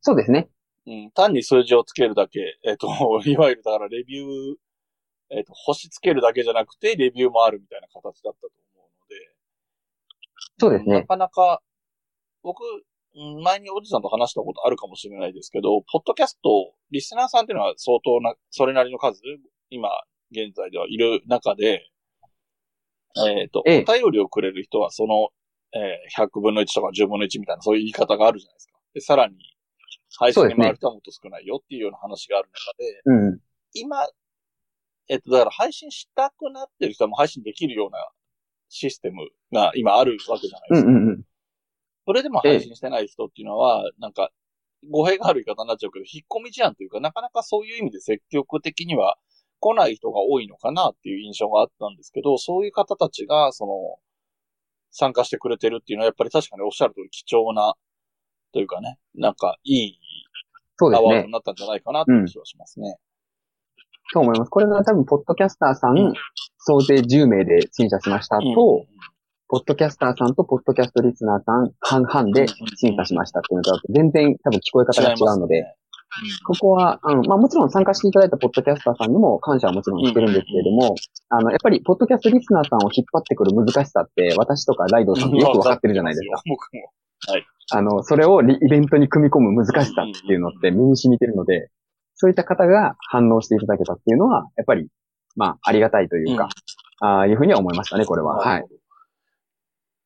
[0.00, 0.48] そうですね。
[0.86, 2.88] うん、単に数字をつけるだけ、えっ、と、
[3.26, 4.56] いわゆるだからレビュー、
[5.30, 9.32] えっ、と、星つけるだけじゃなくて、レビューもあるみたいな形だったと思うので、な
[10.58, 11.04] そうですね。
[11.04, 11.62] かなか、
[12.42, 12.62] 僕、
[13.14, 19.20] うん前におじさんと話したことあるかもしれないですけど、ポッドキャスト、リスナーさんっていうのは相当な、それなりの数、
[19.70, 19.88] 今、
[20.30, 21.88] 現在ではいる中で、
[23.16, 25.30] えっ、と、ええお便りをくれる人は、その、
[25.72, 28.78] えー、100分の1とか10分の1みたいなそういう言い方があるじゃないですか。
[28.94, 29.36] で、さらに、
[30.18, 33.40] 配信に回る人はもっと少ないよっていうような話がある中で、うん。
[33.74, 34.06] 今、
[35.08, 37.98] えっと、だから配信したくなってる人はもう配信できるような
[38.68, 40.88] システムが今あるわけじゃないですか。
[40.88, 41.22] うんうんうん。
[42.06, 44.30] それでも配信してない人っていうのは、なんか、
[44.90, 49.18] 語弊がある言い方になっちゃうけど、引っ込み思案というか、なかなかそういう意味で積極的には
[49.60, 53.72] 来ない人が多いのかなっていう印象があったんですけど、そういう方たちが、その、
[54.90, 57.74] 参加してくれてるっていうのは、やっぱり確かにおっしゃる通り貴重な、
[58.52, 60.00] というかね、なんかいい
[60.78, 61.32] そうですねアワードに。
[61.32, 62.96] なったんじゃないかなっていう気はしますね。
[64.12, 64.48] そう思います。
[64.48, 66.14] これが多分、ポッドキャスターさん、うん
[66.60, 68.50] 総勢10名で審査しましたと、う
[68.82, 68.98] ん
[69.50, 75.74] ポッドキャスターさんとポッドキャストリスナーさん半々で審査しましたっていうのと、全然多分聞こえ方が違うので、
[76.44, 80.94] ここは、あの、まあ、もちろん参加していただいたポッドキャスターさんにも感謝はもちろんしてるんですけれども、
[81.28, 86.42] あの、やっぱり、ポッドキャストリスナーさんを引っ張ってくる難しさって、私とかライドさんってよくわかってるじゃないですか。
[86.46, 86.92] 僕も。
[87.70, 91.70] あの、それをリイベントに組み込む難しさっていうのって身に染みてるので、
[92.14, 94.88] そういった方が反応していただけたっていうのは、やっぱり、
[95.36, 96.48] まあ、ありがたいというか、
[97.00, 98.38] ああいうふうには思いましたね、これは。
[98.38, 98.64] はい。。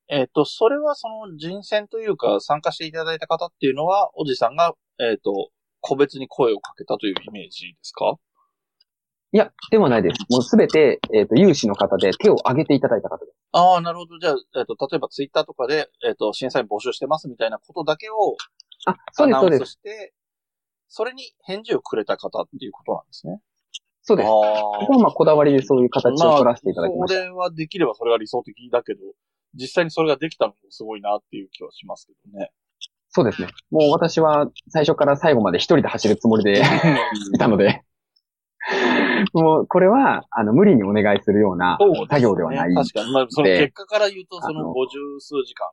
[0.08, 5.50] えっ、と、それはその人選というか参加していただいた方っていうのは、おじさんが、えっ、と、
[5.82, 8.16] 個別に声をかけたというイメージですか？
[9.34, 10.20] いや、ではないです。
[10.30, 13.36] もうすべて、えっ、と、有志の方で手を挙げていただいた方です。
[13.52, 14.18] ああ、なるほど。
[14.18, 18.36] じゃあ、えっ、と、例えばツイッターとかで、えっ、と、審査員募集してますみたいなことだけを
[18.86, 19.72] あ、そうです、そうです。
[19.72, 20.12] して、
[20.88, 23.40] それに返事をくれた方っていうことなんですね。
[24.02, 24.26] そうです。
[24.26, 27.20] あここはまあ、こだわりでそういう形を取らせていただきました。
[27.20, 29.00] それはできればそれが理想的だけど、
[29.54, 32.50] 実際にそれができたのもすごいなっていう気はしますけどね。
[33.12, 33.48] そうですね。
[33.70, 36.60] もう私は最初から最後まで一人で走るつもりで
[37.34, 37.82] いたので、
[39.32, 42.74] もうこれは、あの、無理にお願いするような作業ではない。
[42.74, 43.12] 確かに。
[43.12, 45.68] まあ、そので結果から言うと、その五十数時間。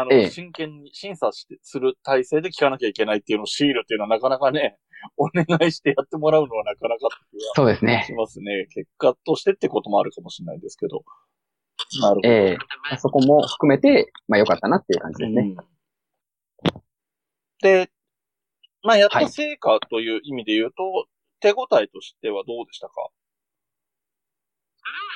[0.00, 4.76] あの、ええ真剣に審査して、する体制で聞かなきゃいけないっていうのを強いるっていうのはなかなかね、
[5.16, 7.08] お願いしてやってもらうのはなかなか
[7.54, 8.12] そうですねし。
[8.12, 8.66] ますね。
[8.74, 11.04] 結果としてってこともあるかもしれないですけど。
[12.00, 12.28] なるほど。
[12.28, 12.58] ええ
[12.90, 15.42] まあそこも含めて、まあ良かったなっていう感じですね。
[15.42, 15.56] うん
[17.60, 17.90] で、
[18.84, 21.06] まあ、やっはいた成果という意味で言うと、
[21.40, 23.10] 手応えとしてはどうでしたか？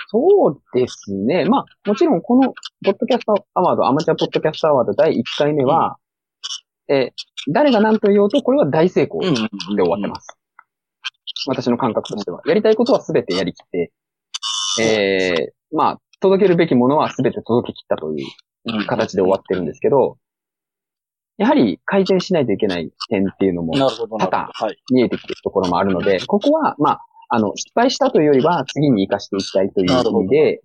[0.09, 1.45] そうですね。
[1.45, 2.53] まあ、もちろんこの、
[2.85, 5.99] ポッドキャストアワード、アマチュアポッドキャストアワード第1回目は、
[6.89, 10.37] えー誰が何と言おうと、これは大成功で終わってます。
[11.47, 12.41] 私の感覚としては。
[12.47, 13.93] やりたいことは全てやりきって、
[14.81, 18.27] えー、まあ、届けるべきものは全て届けきったという
[18.65, 20.19] うん形で終わってるんですけど、
[21.39, 24.19] やはり改善しないといけない点っていうのも多々。
[24.93, 30.61] 見えてきてるところもあるので、ここは、まあ、あの、失敗したというよりは、次に活かしていきたいという意味で、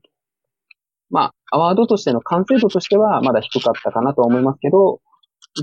[1.10, 5.00] まあ、アワードとしての完成度としては、まだ低かったかなとは思いますけど、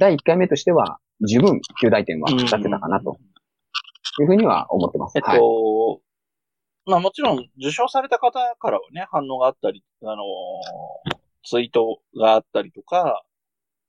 [0.01, 3.19] 第1回目としては、十分、9大点は出せたかなと
[4.21, 5.19] いうふうには思ってます。
[5.19, 6.04] えっと、はい。
[6.87, 11.17] まあもちろん受賞された方からはね、反応があったり、あのー
[11.47, 13.23] ツイートがあったりとか、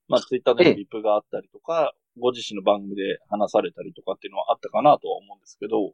[0.10, 0.72] まあツイッターでええ。
[0.72, 5.94] のリプがあったりとか、ご自身の番組で話されたりとかっていうのはあったかなとは思うんですけど、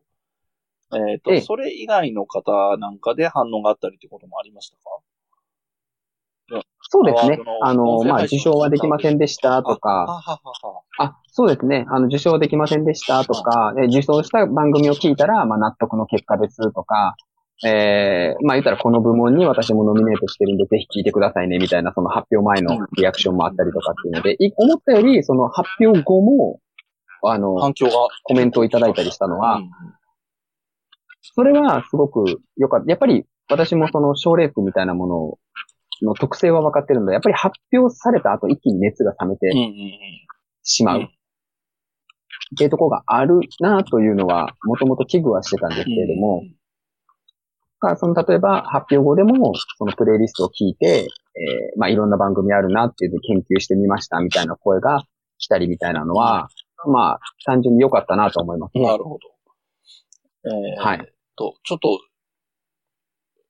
[1.08, 1.42] えっ、と、ええ。
[1.42, 6.64] それ以外の方なんかで反応があったりってこともありましたか？
[6.90, 7.40] そうですね。
[7.62, 10.82] あの、まあ、受賞はできませんでしたとあか、はははは。
[10.98, 11.86] あ、そうですね。
[11.90, 17.16] あの、受賞できませんでしたとか、え受賞した番組を聞いたら、まあ、納得の結果ですとか、
[17.64, 26.60] えー、まあ、言ったらこの部門に私もノミネートしてるんで、ぜひ聞いてくださいね、みたいな、その発表前のリアクションもあったりとかっていうので、い思ったより、その発表後も、
[27.24, 27.92] あの、反響が。
[28.24, 29.72] コメントをいただいたりしたのは、うん
[31.34, 32.90] それはすごく良かった。
[32.90, 35.40] やっぱり、私もその賞レースみたいなも
[36.02, 39.72] のの特性は分かってるので、やっぱり発表された後一気に熱が冷めてうんうんうん
[40.64, 41.10] しまう。
[42.56, 46.44] っていうところがあるなというのは、もともと危惧はしてたんですけれども、
[47.80, 55.04] がその例えば発表後でも、そのプレイリストを聞いて、えーまあいろんな番組あるなっていうのを研究してみましたみたいな声が
[55.38, 56.50] 来たりみたいなのは、
[56.86, 58.86] まあ単純に良かったなと思いますね。
[58.86, 59.20] なるほど。
[60.44, 61.14] えー、はい。
[61.36, 62.00] と、ちょっと、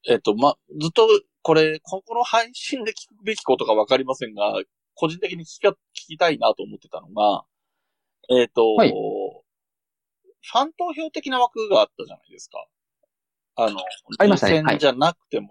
[0.10, 1.08] えっ、と、ま、ずっと、
[1.44, 4.62] これ、ここの配信で聞くべきことかわかりませんが、
[4.96, 7.44] 個人的に聞きか聞きたいなと思ってたのが、
[8.30, 8.94] えっ、と、はい
[10.44, 12.66] ファン投票的な枠があったじゃないですか。
[13.56, 13.78] あの、
[14.18, 15.50] ありましたね人選じゃなくても、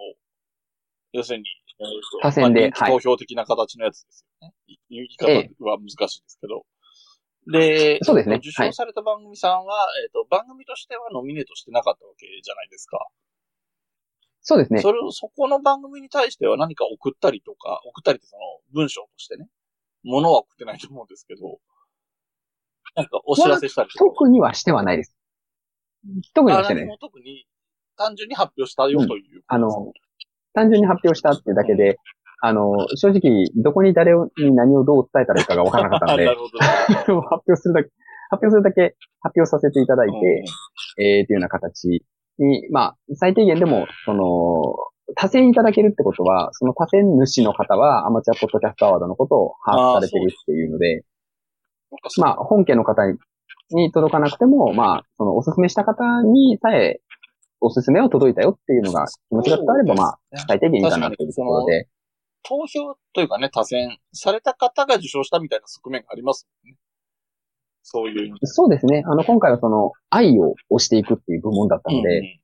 [1.12, 1.44] 要するに、
[1.78, 4.54] えーと多選でまあ投票的な形のやつですよね。
[4.66, 5.26] い言い方
[5.64, 6.66] は難しいですけど。
[7.50, 12.98] で、そうですね受賞された番組さんは、えっ、と、番組としてはノミネートしてなかったわけじゃないですか。
[14.42, 14.80] そうですね。
[14.80, 19.48] それを、そこの番組に対しては何か送ったりとか、送ったりってその文章としてね、
[20.02, 21.60] ものは送ってないと思うんですけど、
[23.00, 23.88] なんかお知らせしたり。
[23.98, 25.16] 特にはしてはないです。
[26.34, 27.46] 特にはしてない特に
[27.96, 29.92] 単純に発表したよという、あの、
[30.54, 31.98] 単純に発表したっていうだけで、
[32.42, 36.26] あの、正直、どこに誰をに何をどう伝えたらいいかがわからなかったので。
[36.32, 37.06] 発
[37.46, 37.90] 表するだけ、
[38.30, 40.44] 発表するだけ発表させていただいて、
[40.98, 42.02] えー、っていうような形
[42.38, 44.74] に、まあ、最低限でも、その、
[45.16, 51.02] 多選いただけるってことは、その多選主の方はアマチュアポッドキャストアワードのことを把握されてるっていうので、
[52.18, 53.02] まあ、本家の方
[53.70, 57.00] に届かなくても、まあ、そのおすすめした方にさえ、
[57.60, 61.88] おすすめを届いたよっていうのが気持ちが伝われば、まあ、最低限いいかなっていうところで、
[62.42, 66.76] 投票というかね、多選された方が受賞したみたいな側面がありますね。
[67.82, 68.46] そういう意味で。
[68.46, 69.02] そうですね。
[69.06, 72.40] あの、今回はその、愛を押していくっていう部門だったので、うん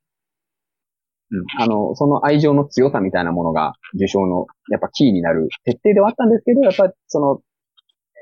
[1.59, 7.41] あの、その愛情の強さみたいなものが受賞の、やっぱキーになる設定ではあったんですけど、やっぱりその、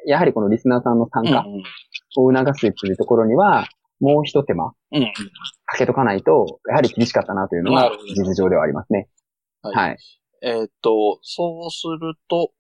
[0.06, 1.46] やはりこのリスナーさんの参加
[2.18, 3.68] を促すっていうところには、
[4.00, 4.74] もう一手間
[5.66, 9.08] かけとかないと、やはり厳しかったなというのは実情ではありますね。
[9.62, 9.76] はい。
[9.76, 9.98] はい。
[10.42, 12.52] えーっと、そうすると、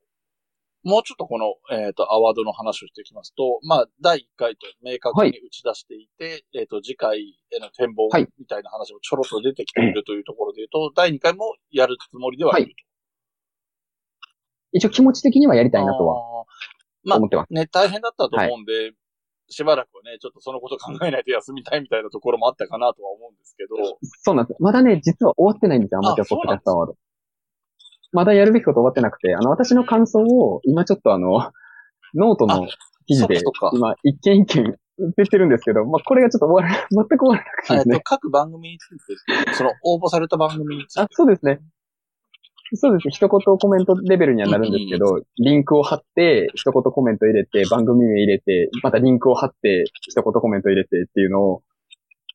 [0.84, 8.28] もうちょっとこの、えーっと、アワードの話をしていきますと、まあ、第1回と明確に打ち出していて、えーっと、次回への展望はい。
[8.40, 12.76] みたいな話もちょろっと出てきているというところで言うと、第2回もやるつもりではいる
[14.74, 15.78] 一応気持ち的にはやりと。
[15.78, 16.46] たいなとは
[17.06, 17.54] まあ思ってます。
[17.54, 18.94] ね、大変だったと思うんで、
[19.50, 23.76] しばらくはね、ちょっとそのこと考えないと休みたいみたいなところもあったかなとは思うんですけど、
[24.24, 24.62] そうなんです。
[24.62, 26.98] まだね、実は終わってないんですよ、アマチュアポッドキャストアワード。
[28.12, 31.52] まだやるべきこと終わってなくて、あの、私の感想を、今ちょっとあの、
[32.15, 32.68] ノートの
[33.08, 33.41] 記事で
[33.74, 41.60] 今、一件一件出てるんですけど、まあ、これがちょっと終わら、 全く終わらなくてね。、各番組について、その応募された番組についてあ、そうですね。
[42.73, 43.10] そうです。
[43.10, 51.62] 一言コメントレベルにはなるんですけど、リンクを貼って、一言コメント入れて、番組名入れて、またリンクを貼って、一言コメント入れてっていうのを、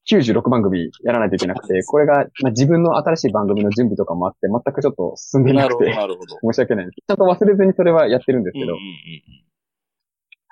[0.08, 6.52] 96番組やらないといけなくて、これが、まあ、自分の新しい番組の準備とかもあって、全くちょっと進んでなくて、なるほど。
[6.52, 6.96] 申し訳ないです。
[7.06, 9.50] ちゃんと忘れずにそれはやってるんですけど、うんうんうんうん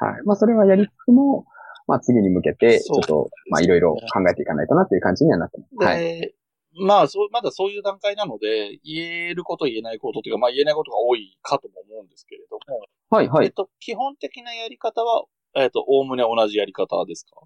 [0.01, 0.23] はい。
[0.25, 1.45] まあ、それはやりつつも、
[1.87, 5.87] まあ、次に向けて、ちょっと、まあ、いろいろ考えていかないとなっていう感じにはなってます。
[5.87, 6.35] はい。
[6.79, 13.47] で、まあ、そう、まだそういう段階なので、言えること言えないことというか、まあ言えないことが多いかとも思うんですけれども、はい、はい。
[13.47, 17.41] えっと、基本的なやり方は、えっと、おおむね同じやり方ですか？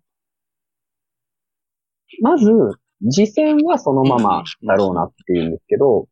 [2.21, 2.51] まず、
[3.11, 6.07] 次戦はそのままだろうなっていうんですけど、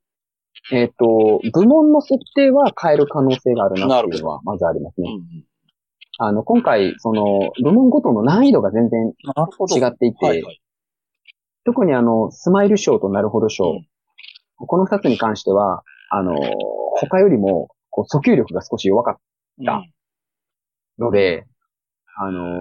[0.73, 5.11] えっ、と、部門の設定は変える可能性があるなっていうのは、まずありますね。
[5.11, 5.45] うんうん。
[6.19, 9.09] あの、今回、その、部門ごとの難易度が全然。
[9.09, 10.61] 違っていて、はいはい。
[11.65, 13.87] 特にあの、スマイル賞となるほど賞、うん
[14.67, 16.35] この二つに関しては、あの、
[17.01, 19.17] 他よりも、こう、訴求力が少し弱かっ
[19.61, 19.83] うんた
[20.99, 21.47] ので、
[22.19, 22.61] あの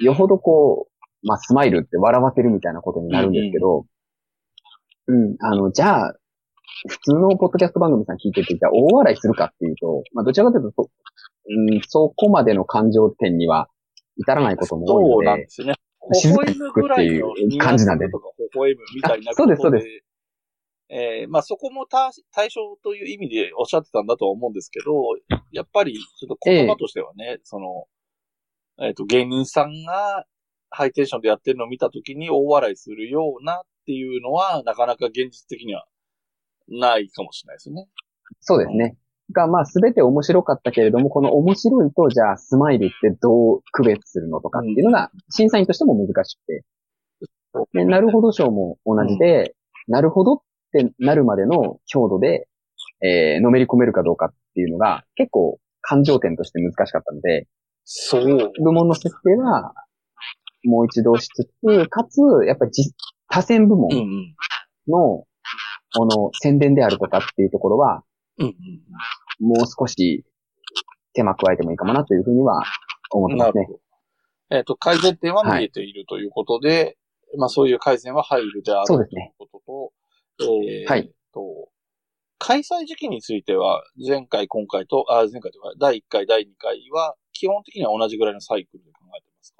[0.00, 3.86] ーよほどこう、まあ、スマイルって笑わせるみたいなことになるんですけど、
[5.08, 6.14] うん、あの、じゃあ、
[6.88, 10.90] 普通のポッドキャスト番組さん聞いてて、じゃあ大笑いするかっていうと、まあ、どちらかというとそ、
[11.48, 13.68] うん、そこまでの感情点には
[14.16, 15.74] 至らないことも多いそうので、なんですよね。
[16.14, 19.86] 静かに微笑むぐらいの聞くっていう感じなんでとか微笑むみたいなあそうですそうです
[20.88, 24.92] えーまあそこも対対象という意味でおっしゃってたんだとは思うんですけど、
[25.50, 27.86] やっぱりちょっと言葉としてはね、その、
[28.78, 30.26] えっ、と、芸人さんが
[30.70, 35.86] ハイテンションでやってるのを見たときに大笑いするようなっていうのは、なかなか現実的には
[36.68, 37.88] ないかもしれないですね。
[38.40, 38.96] そうですね。
[39.32, 46.64] が、まあ、すべて面白かったけれども、この面白いと、じゃあ、スマイルってどう区別するのとかっていうのが、審査員としても難しくて。
[47.72, 49.54] で、なるほど賞も同じで、
[49.88, 50.38] なるほどっ
[50.72, 52.48] てなるまでの強度で、
[53.02, 57.46] えー、のめり込めるかどうかっていうのが、結構、感情点として難しかったので、
[57.84, 58.52] そう。
[58.62, 59.72] 部門の設定は、
[60.64, 62.92] もう一度しつつ、かつ、やっぱり実
[63.28, 64.34] 多選部門うんうん。
[64.88, 65.24] の、
[65.96, 68.02] この宣伝であるとかっていうところは、
[68.38, 68.54] うん
[69.40, 70.24] もう少し
[71.12, 72.62] 手間加えてもいいかもなというふうには
[73.10, 73.38] 思っうん。
[73.38, 73.68] てますね。
[74.50, 76.96] えっ、と、改善点は見えているということで、
[77.36, 79.92] まあそういう改善は入るであろうそうですねというこ
[80.38, 81.68] とと、えーはいと、
[82.38, 89.56] 開催時期については、前回、今回と、あ、前回というか、第1回、第2回は、基本的には同じぐらいのサイクルで考えてますか？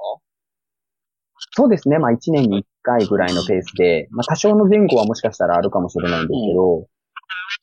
[1.56, 1.98] そうですね。
[1.98, 6.86] まあ1年に1回ぐらいのペースで、まあ多少の前後はもしかしたらあるかもしれないんですけど、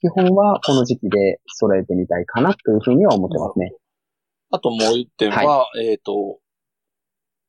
[0.02, 3.74] 基本はこの時期で揃えてみたいかなというふうには思ってますね。
[4.52, 6.40] あともう一点は、えっ、と、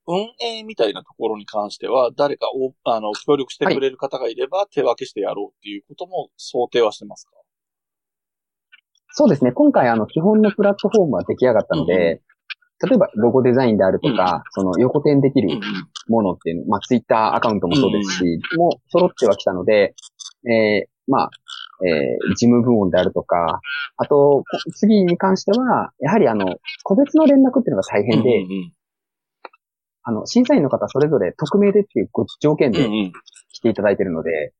[0.06, 7.32] 運営みたいなところに関しては、誰かお、あの、協力してくれる方がいれば、手分けしてやろうっていうことも想定はしてますか？
[9.12, 9.52] そうですね。
[9.52, 12.20] 今回、あの、基本のプラットフォームは出来上がったので、
[12.86, 15.60] 例えば、ロゴデザインであるとか、その横転できる
[16.08, 19.94] ものっていうの、まあ、ツイッターアカウントもそうですし、もう揃ってはきたので、
[20.50, 21.30] えー、まあ、
[21.82, 23.60] えー、事務部門であるとか、
[23.96, 24.44] あと、
[24.76, 28.72] 次に関しては、やはりあの、個別の連絡っていうのが大変で、うんうん
[30.04, 32.10] あの、審査員の方それぞれ匿名でっていう
[32.40, 32.86] 条件で
[33.52, 34.50] 来ていただいているので、うんうん、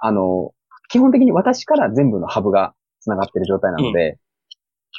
[0.00, 0.52] あの、
[0.88, 4.18] 基本的に私から全部のハブが繋がっている状態なので、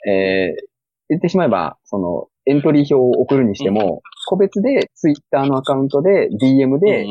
[0.06, 0.66] うん、えー、
[1.10, 7.08] 言ってしまえば、その、エントリー表を送るにしても、うん、個別でツイッターのアカウントで DM で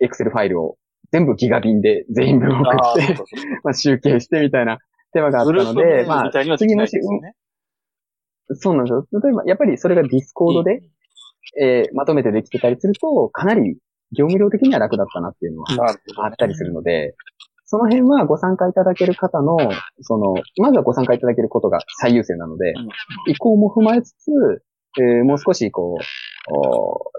[0.00, 0.76] エクセルファイルを
[1.12, 3.16] 全部ギガ便で全員分送って、
[3.64, 4.78] まあ集計してみたいな
[5.12, 6.98] 手間があったので、まあ、次のし、
[8.54, 9.06] そうなんですよ。
[9.20, 10.80] 例えば、やっぱりそれが Discord で、
[11.60, 13.78] えー、まとめてできてたりすると、かなり
[14.12, 17.14] 業務量的には楽だったなっていうのはあったりするので、
[17.64, 19.56] その辺はご参加いただける方の、
[20.00, 22.74] その、まずはご参加いただけることが最優先なので、
[23.26, 24.30] 意向も踏まえつつ、
[24.98, 26.04] えー、もう少しこう、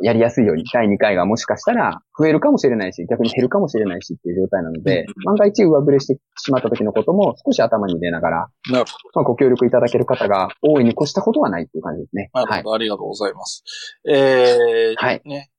[0.02, 9.22] やりやすいように、第2回がもしかしたら増えるかもしれないし、逆に減るかもしれないしっていう状態なので、万が一上振れしてしまった時のことも少し頭に入れながら、なるほど。
[9.22, 12.30] まあ、ご協力いただける方が大いに越したことはないっていう感じですね。
[12.34, 13.64] なるほど、はい、ありがとうございます。
[14.08, 15.22] えー、はい。
[15.26, 15.52] ね。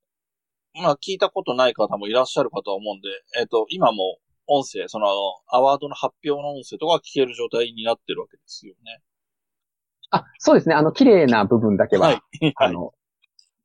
[0.75, 5.07] まあ、聞いたことない方もいらっしゃるかと思うんで、えっ、ー、と、今も音声、その、
[5.49, 9.03] アワードの発表の音声とか聞ける状態になってるわけですよね。
[10.11, 10.75] あ、そうですね。
[10.75, 12.21] あの、綺麗な部分だけは、はい、
[12.57, 12.93] あの、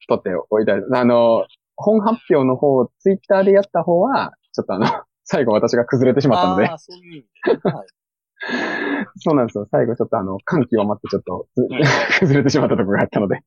[0.07, 4.85] 撮っておいたあの、本発表の方、ツイッターでやった方は、ちょっとあの、
[5.25, 6.67] 最後私が崩れてしまったので。
[6.67, 7.87] ああ、そういう意味で、はい。
[9.17, 9.67] そうなんですよ。
[9.71, 11.47] 最後ちょっとあの、感極まってちょっと、
[12.19, 13.39] 崩れてしまったところがあったので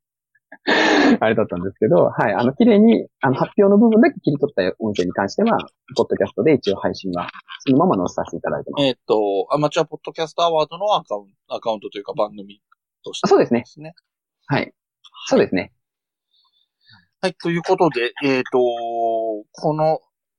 [1.21, 2.35] あれだったんですけど、はい。
[2.35, 5.59] あの、綺麗に、あの、発表の部分だけ切り取った音声に関しては、
[5.97, 7.29] ポッドキャストで一応配信は、
[7.61, 8.85] そのまま載せさせていただいてます。
[8.85, 12.61] えっ、ー、と、アマチュアポッドキャストアワードのアカウント、アカウントというか番組
[13.05, 13.95] として、ね、そうですね。
[14.47, 14.73] はい。
[15.27, 15.73] そうですね。
[17.27, 18.61] はい、ということで、えっ、ー、と、
[19.51, 19.99] この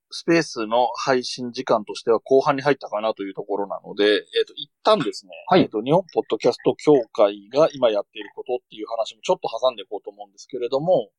[0.09, 11.09] スペースの配信時間としては後半に入ったかなというところなので、えっ、ー、と、一旦ですね、はい、えっ、と、日本ポッドキャスト協会が今やっていることっていう話もちょっと挟んでいこうと思うんですけれども、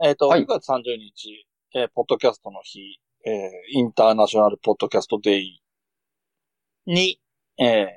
[0.00, 2.78] えっ、と、はい、9月30日、えー、ポッドキャストの日、
[3.26, 3.32] えー、
[3.72, 5.60] インターナショナルポッドキャストデイ
[6.86, 7.18] に、
[7.58, 7.88] えー、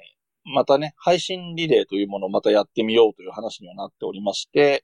[0.51, 4.83] またね、配信リレーというものをまたやってみようという話にはなっておりまして、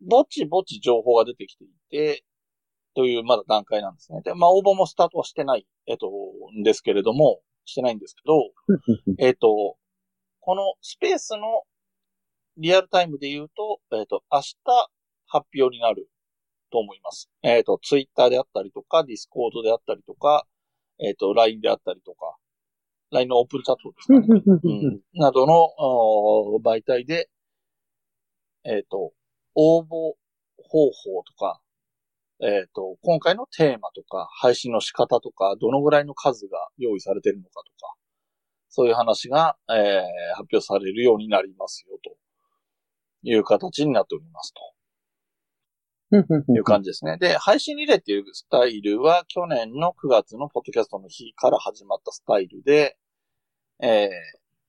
[0.00, 2.24] ぼちぼち情報が出てきていて、
[2.94, 4.22] というまだ段階なんですね。
[4.22, 6.10] で、まあ応募もスタートはしてない、えっと、
[6.58, 8.52] んですけれども、してないんですけど、
[9.18, 9.76] えっと、
[10.40, 11.62] このスペースの
[12.56, 14.56] リアルタイムで言うと、えっと、明日
[15.26, 16.08] 発表になる
[16.72, 17.30] と思います。
[17.42, 20.46] えっと、ツイッターであったりとか、 Discord であったりとか、
[20.98, 22.36] えっと、LINE であったりとか、
[23.10, 24.42] LINE のオープンチャットですかね。
[24.64, 25.68] うん、などの
[26.64, 27.28] 媒体で、
[28.64, 29.12] えっ、と、
[29.54, 30.14] 応募
[30.68, 31.60] 方法とか、
[32.40, 37.94] えっ、ー、と、今回のテーマとか、配信の仕方とか、どのぐらいの数が用意されているのかとか、
[38.68, 42.16] そういう話が、えー、発表されるようになりますよ、と
[43.22, 44.60] いう形になっておりますと。
[46.10, 47.18] いう感じですね。
[47.18, 52.96] で、配信リレーっていうスタイルは去年の9月のポッドキャストの日から始まったスタイルで、
[53.82, 54.08] えー、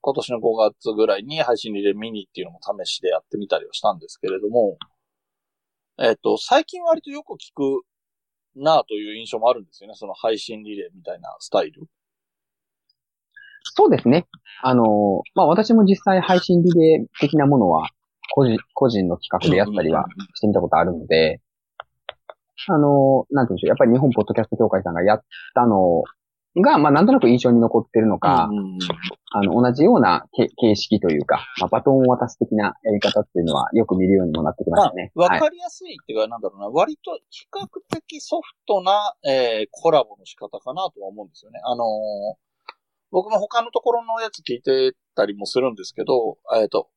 [0.02, 4.78] 今年の5月ぐらいに配信リレーミニっていうのも試しでやってみたりはしたんですけれども、
[6.02, 7.84] えっ、と、最近割とよく聞く
[8.56, 9.96] なあという印象もあるんですよね。
[9.96, 11.84] その配信リレーみたいなスタイル。
[13.76, 14.26] そうですね。
[14.62, 17.90] あの、まあ、私も実際配信リレー的なものは、
[18.34, 21.42] 個人、個人の企画でやったりはしてみたことあるので、
[22.68, 23.70] あの、なんていうんでしょう。
[23.70, 25.24] やっぱり日本ポッドキャスト協会さんがやっ
[25.56, 26.04] たの
[26.56, 28.50] が、まあ、なんとなく印象に残ってるのか、
[29.32, 30.26] あの、同じような
[30.58, 35.12] 形式というか、まあ、バトンを渡す的なやり方っていうのはよく見るようにもなってきましたね。
[35.16, 41.60] わ、まあ、かりやすいっていうか、なんだろうな、割と比較的ソフトな、えー、コラボの仕方かなとは思うんですよね。
[41.64, 41.88] あのー、
[43.12, 46.90] 僕も他のところのやつ聞いてたりもするんですけど、えっ、ー、と、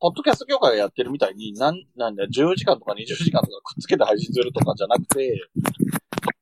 [0.00, 5.40] ポッドキャスト業界がやってるみたいに、なん、なんだよ、10時間とか20時間とかくっつけて配信するとかじゃなくて、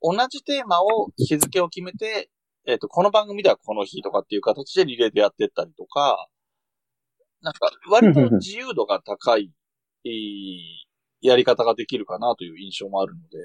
[0.02, 2.30] 同じテーマを、日付を決めて、
[2.66, 6.28] えっ、ー、と、この番組ではこの日とかっていう形でリレーでやってったりとか、
[7.42, 9.52] なんか、割と自由度が高い、
[10.04, 10.10] えー、
[11.20, 13.38] やり方ができるかなという印象もあるので、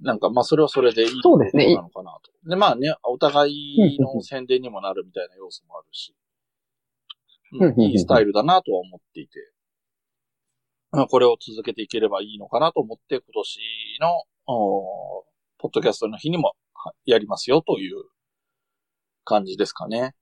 [0.00, 1.74] なんか、まあ、それはそれでいいそうですね。
[1.74, 2.48] なのかなと。
[2.48, 6.14] で、まあね、お互いの宣伝にもなるみたいな要素もあるし。
[7.78, 9.38] いいスタイルだなとは思っていて。
[10.90, 13.60] まあこれを続けていければいいのかなと思って、今年
[14.00, 15.24] の、お
[15.58, 17.96] ポッドキャストの日にもはやりますよという
[19.24, 20.14] 感じですかね。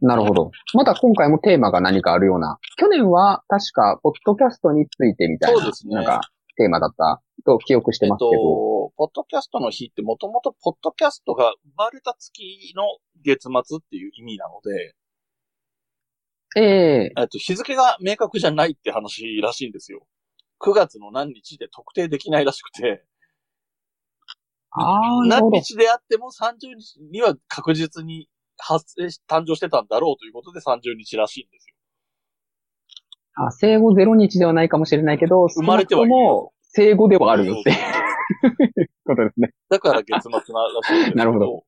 [0.00, 0.50] なるほど。
[0.74, 2.58] また今回もテーマが何かあるような。
[2.76, 6.20] 去年は確か、ポッドキャストについてみたいな、そうですねなんか、
[6.56, 8.30] テーマだったと記憶してえっますけど。
[8.30, 12.84] と、ポッドキャストの日ってもともとポッドキャストが生まれた月の
[13.24, 14.94] 月末っていう意味なので、
[16.56, 20.06] えええっと、日付が明確じゃないって話らしいんですよ。
[20.60, 23.04] 9月の何日で特定できないらしくて、
[24.70, 25.26] ああ。
[25.26, 31.74] 何日であっても30日には確実に発生し、誕生してたんだろうということで30日らしいんですよ。
[33.40, 37.72] あ生後0日ではないかもしれないけど、生まれてはも生後ではあるよって
[39.04, 39.54] ことですね。
[39.68, 40.42] だから月末なら
[40.82, 41.16] しいんですけど。
[41.16, 41.64] なるほど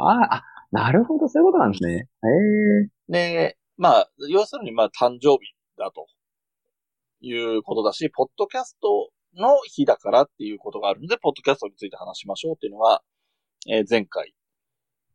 [0.00, 2.08] ああ、あ、なるほど、そういうことなんですね。
[2.22, 2.28] え
[2.84, 6.06] えで、まあ、要するにまあ誕生日だと
[7.20, 13.02] いうことだし、ポッドキャストの日だからっていうことがあるので、ポッドキャストについて話しましょうっていうのが、
[13.68, 14.34] えー前回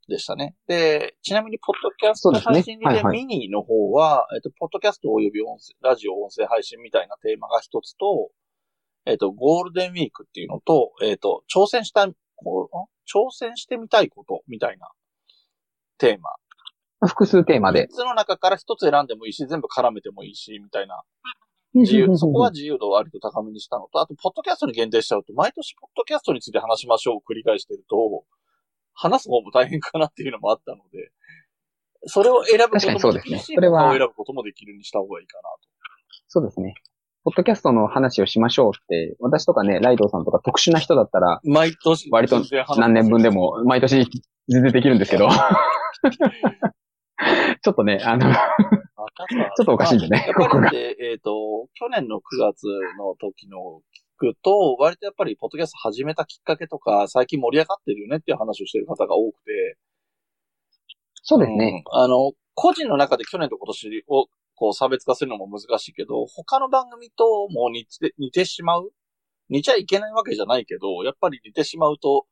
[0.08, 0.56] でしたね。
[0.68, 8.32] で、ちなみに、ポッドキャストそうですね配信リレーはいはいミニの方は、えっと、ポッドキャスト及び音声、ラジオ音声配信みたいなテーマが一つと、
[9.06, 12.84] えっと、ゴールデンウィークっていうのと、えっと、挑戦したい、こう、ん？
[13.06, 14.90] 挑戦してみたいことみたいな
[15.98, 16.30] テーマ。
[17.08, 17.88] 複数テーマで3。
[17.90, 21.02] つの中から一つ選んでもいいし、全部絡めてもいいし、みたいな。
[21.74, 28.24] 自由、そこは自由度を割と高めにしたのと、あと、ポッドキャストに限定しちゃうと、毎年ポッドキャストについて話しましょうを繰り返してると、
[28.94, 31.12] 話す方も大変かなっていうのもあったので、
[32.06, 35.50] それを選ぶこともできるし、それは選ぶこともできるにした方がいいかな
[36.28, 36.76] そうですね。
[37.24, 41.50] ポッドキャストの話をしましょうって、私とかね、ライドウさんとか特殊な人だったら、と。
[41.50, 42.42] 毎年、割と
[42.78, 44.10] 何年分でも、毎年
[44.50, 45.30] 全然できるんですけど。
[47.64, 48.30] ちょっとね、あの、
[49.56, 50.70] ちょっとおかしいんでねやっここが。
[50.70, 52.64] ぱりで、えっ、と、去年の9月
[52.98, 53.82] の時のを
[54.20, 59.78] 聞くと、割とやっぱりポッドキャスト始めたきっかけとか、最近盛り上がってるよねっていう話をしてる方が多くて、
[61.24, 61.84] そうですね。
[61.86, 62.02] うん。
[62.02, 68.92] あの、個人の中で去年と今年をこう差別化するのも難しいけど、他の番組とも似て似てしまう？
[69.50, 72.26] 似ちゃいけないわけじゃないけど、やっぱり似てしまうと、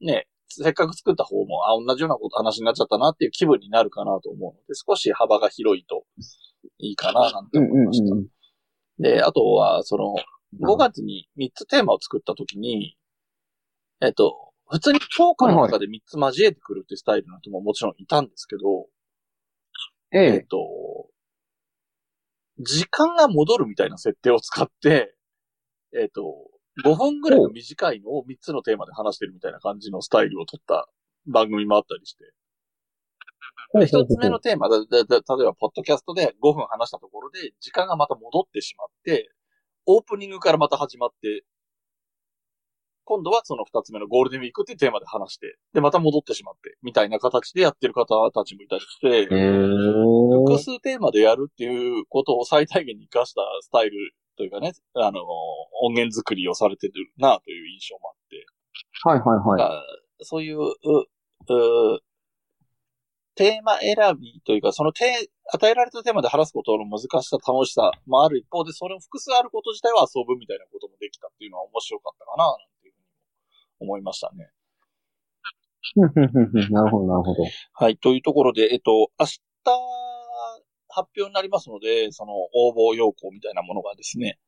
[0.00, 6.04] ね、せっかく作った方も、あ、同じようなこと話になっちゃったなっていう気分になるかなと思うので、少し幅が広いと
[6.78, 8.14] いいかななんてうんうん思いました。
[8.14, 8.26] うん。
[8.98, 10.14] で、あとは、その、
[10.60, 12.96] 5月に3つテーマを作ったときに、
[14.02, 18.86] えっと、普通にトークの中で3つ交えてくるっていうスタイルの人ももちろんいたんですけど、
[20.12, 20.58] えええっと、
[22.58, 25.14] 時間が戻るみたいな設定を使って、
[25.96, 26.22] えっと、
[26.84, 30.88] 5分ぐらいの短いのを3つのテーマで話してるみたいな感じのスタイルを取った
[31.26, 32.24] 番組もあったりして。
[33.78, 39.30] で一つ目のテーマだ、だだ例えば、ポッドキャストで5分話したところで、時間がまた戻ってしまって、
[39.86, 41.44] オープニングからまた始まって、
[43.04, 50.44] 今度はその二つ目のゴールデンウィークっていうテーマで話して、で、また戻ってしまって、みたいな形でやってる方たちもいたりして、えー。
[50.46, 55.20] 複数テーマでやるっていうことを最大限に活かしたスタイルというかね、あの、
[55.84, 58.46] 音源作りをされてるなという印象もあって、
[59.04, 59.58] はいはいはい。
[59.60, 59.82] が
[60.22, 62.00] そういう、う、う
[63.34, 74.48] テーマ選びというか、そのテー与えられたテーマで話すことの難しさ、楽しさもある一方で、それを複数あること自体は遊ぶみたいなこともできたっていうのは面白かったかな、なんていうふうに思いましたね。
[76.70, 77.44] なるほどなるほど。
[77.74, 77.98] はい。
[77.98, 79.40] というところで、えっと、明日
[80.90, 84.38] 発表になりますので、その応募要項みたいなものがですね。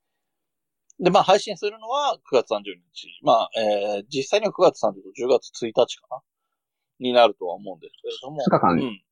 [1.01, 2.63] で、まあ配信するのは9月30
[2.93, 3.09] 日。
[3.23, 6.21] まあ、えー、実際には9月30日と10月1日かな
[7.01, 8.43] になるとは思うんですけれども。
[8.43, 9.03] 2日間うん。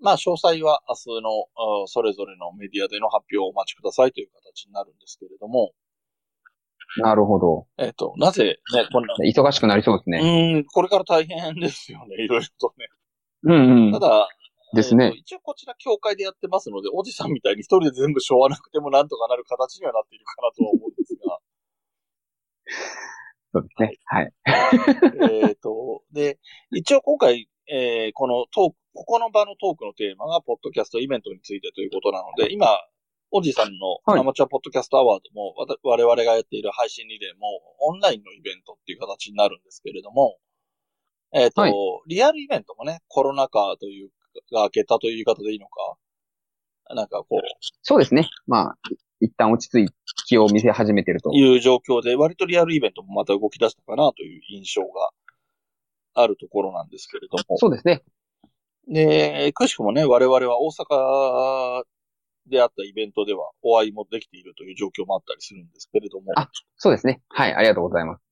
[0.00, 5.72] まあ、詳細は明日の、あそれぞれのメディアでの発表をお待ちくださいという形になるんですけれども、
[6.98, 7.66] なるほど。
[7.78, 10.20] えっ、と、なぜね、こんな、忙しくなりそうですうね。
[10.20, 12.88] ーん、これから大変ですよね、いろいろとね。
[13.44, 14.00] うんうんた。
[14.00, 14.28] だ、
[14.74, 21.38] ですね一応こちら協会でやってますので、おじさんみたいに一人で全部しょわなくてもなんとかなる形にはなっているかなとは思うんですが。
[23.52, 23.98] そうですね。
[24.04, 24.32] はい。
[25.48, 26.38] えっと、で、
[26.70, 32.66] 一応今回、えーこのトーク、ここの場のトークのテーマが、ポッドキャストイベントについてということなので、今、
[33.30, 37.48] おじさんのはいアマチュアポッドキャストアワードも、わた我々がやっている配信リレーも、
[37.80, 40.38] オンラインのイベントっていう形になるんですけれども、
[41.32, 41.72] えっ、と、はい
[42.08, 44.10] リアルイベントもね、コロナ禍という
[44.52, 45.96] が明けたという言い方でいいのか、
[46.94, 47.40] なんかこう、
[47.82, 48.28] そうですね。
[48.46, 48.78] まあ、
[49.20, 49.92] 一旦落ち着
[50.26, 51.32] きを見せ始めてると。
[51.32, 55.10] いう状況で、割とリアルイベントもまた動き出したかなという印象が
[56.14, 57.56] あるところなんですけれども。
[57.56, 58.02] そうですね。
[58.88, 61.84] で、くしくもね、我々は大阪
[62.46, 66.32] であったイベントではお会いもできているという状況もあったりするんですけれども。
[66.36, 67.22] あそうですね。
[67.28, 68.22] はい、ありがとうございます。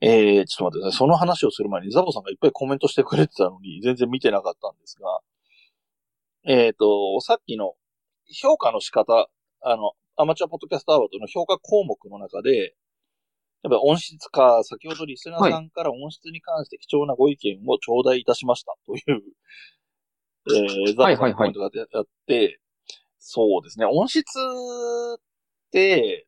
[0.00, 0.98] えー、ちょっと待ってください。
[0.98, 5.20] その話をする前にザボさんがいっぱいコメントしてくれてたのに、全然見てなかったんですが、
[6.44, 7.74] えっ、と、さっきの
[8.32, 9.28] 評価の仕方、
[9.62, 12.74] あの、アマチュアポッドキャストアワードの評価項目の中で、
[13.62, 19.22] やっぱ音質か、先ほどリスナーさんから音質に関して貴重なご意見を頂戴いたしましたという、
[20.88, 22.60] えー、ザボさんのコメントがあって、
[23.18, 25.20] そうですね、音質っ
[25.72, 26.26] て、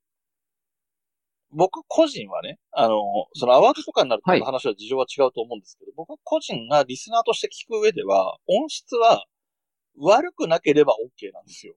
[1.51, 3.01] 僕個人はね、あの、
[3.35, 9.25] そのアワードとかになるとはい話は事情は違うと思うんですけど、僕個人がリスナーとして聞く上では、音質は
[9.99, 11.75] 悪くなければ OK なんですよ。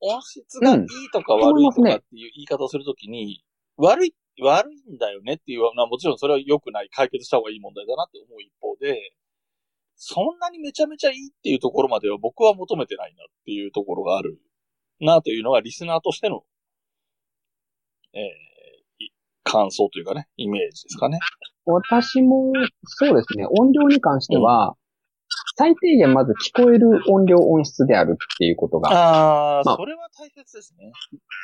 [0.00, 3.42] 音質がいいとか悪いとかっていう言い方をするときに、
[3.76, 9.12] 悪い、悪いんだよねっていうのはもちろんそれは良くない、解決した方がいい問題だなって思う一方で、
[9.96, 14.38] そんなにめちゃめちゃいいっていうところまでは僕は求めてないなっていうところがある
[15.00, 16.42] なというのがリスナーとしての、
[19.44, 21.18] 感想というかね、イメージですかね。
[21.64, 22.52] 私も、
[22.84, 24.74] そうですね、音量に関しては、
[25.56, 30.92] 最低限まず聞こえる音量音質であるっていうことが、ああ、まあそれは大切ですね。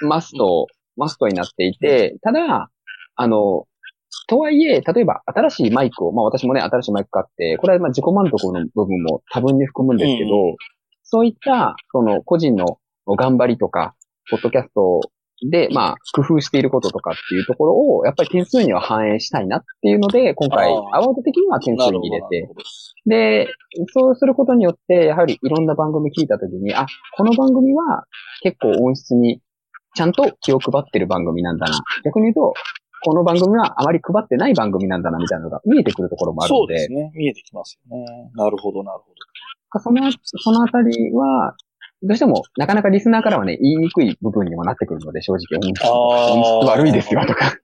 [0.03, 0.67] マスト、
[0.97, 2.71] マストになっていて、ただ、
[3.17, 3.67] あの、
[4.29, 10.57] とはいえ、例えば新しいマイクを、まあ私もね、新しいマイク買って、これはまあ自己満足の部分も多分に含むんですけど、うん
[11.05, 13.95] そういった、その個人の頑張りとか、
[14.31, 15.01] ポッドキャスト
[15.51, 21.91] で、まあ、工夫していることとかっていうところを、やっぱり点数には反映したいなっていうので、今回、アワード的には点数。
[21.93, 22.49] に入れて
[23.07, 23.49] で、
[23.93, 26.87] そうすることによって、やはりいろんな番組聞いたときに、あ、
[27.17, 28.05] この番組は
[28.43, 29.41] 結構音質に
[29.95, 31.81] ちゃんと気を配ってる番組なんだな。
[32.05, 32.55] 逆に言うと、
[33.05, 37.11] この番組はあまり配ってない番組なんだな、みたいなのが見えてくるところもあるそので、うですね。
[37.15, 38.31] 見えてきますよね。
[38.35, 39.81] なるほど、なるほど。
[39.81, 41.57] その、そのあたりは、
[42.03, 45.87] どうしても、なかなかリスナーからはね、言いにくい部分にもなってくるので、正直音質、
[46.67, 47.57] 悪いですよ、とか。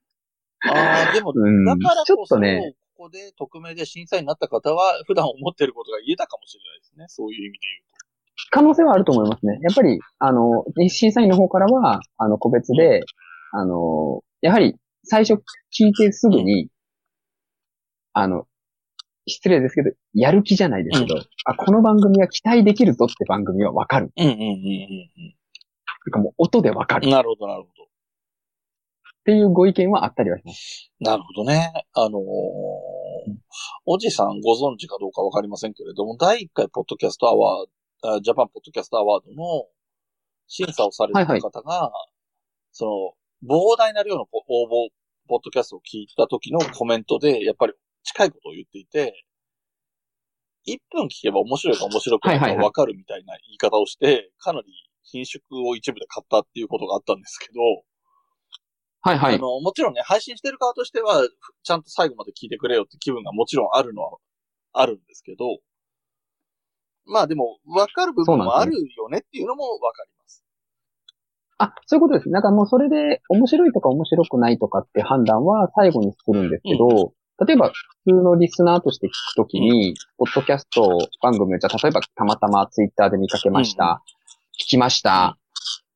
[0.71, 7.05] ああ、でも、うんだからちょこそ、っとね、ここで匿名で審査員になった方は、普段思ってることが言えたかもしれないですね。
[7.09, 7.67] そういう意味で
[8.51, 9.59] 可能性はあると思いますね。
[9.63, 13.03] やっぱり、あの、審査員の方からは、あの、個別で、
[13.53, 15.35] あの、やはり、最初
[15.73, 16.69] 聞いてすぐに、
[18.13, 18.47] あの、
[19.29, 24.11] 失礼ですけど、やる気じゃないですけど、あ、この番組は期待できるぞって番組はわかる。
[24.17, 24.37] 言うと。
[24.37, 25.35] うんうんうん
[26.05, 27.13] てかもう音でわかるっうんうん。
[27.17, 27.79] なるほど、なるほど。
[29.29, 30.91] ていうご意見はあったりはします。
[31.01, 31.71] なるほどね。
[31.93, 32.23] あのー
[33.85, 37.67] おじさんご存知かどうかわかりませんけれども、第1回ポッドキャストアワー
[38.03, 39.67] ド、あジャパンポッドキャストアワードの
[40.47, 41.93] 審査をされてた方が、
[42.73, 44.91] その、膨大な量のポ応募、
[45.29, 47.75] ポッドキャストを聞いた時のコメントで、やっぱり
[48.09, 49.25] 近いことを言っていて、
[50.67, 54.67] 1分聞けば面白いか面白くないかわかるみたいな言い方をして、かなり
[55.03, 57.61] 品縮を一部で買ったっていうことがあったんですけど、
[59.01, 59.35] はいはい。
[59.37, 61.27] あの、もちろんね、配信してる側としては、
[61.63, 64.19] ちゃんと最後まで聞いてくれよって気分がもちろんあるのは、
[64.73, 65.59] あるんですけど、
[67.07, 70.45] まあでも、わかる部分もあるよねっていうのもわかります。
[71.59, 72.29] あ、そういうことです。
[72.29, 77.13] なんかもうそれで面白いとか面白くないとかって判断は最後にするんですけど、
[77.47, 84.03] 例えば普通のリスナーとして聞くときに、ポッドキャスト番組をじゃあ例えばたまたまツイッターで見かけました。
[84.61, 85.39] 聞きました。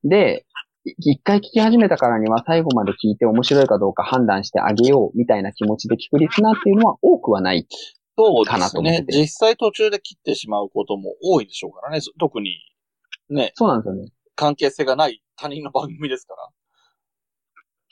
[0.04, 0.46] で、
[0.84, 7.66] い一回聞き始めたからには最後まで聞いて面白いかどうか判断してあげようみたいな気持ちで聞くリスナーっていうのは多くはない。
[8.16, 8.82] そうでかなすね。
[8.82, 12.00] と思ってて実際途中で切ってしまうことも多いでしょうからね。
[12.00, 12.58] そ特に、
[13.30, 14.12] ね、そうなんですよね。
[14.36, 16.48] 関係性がない他人の番組ですから。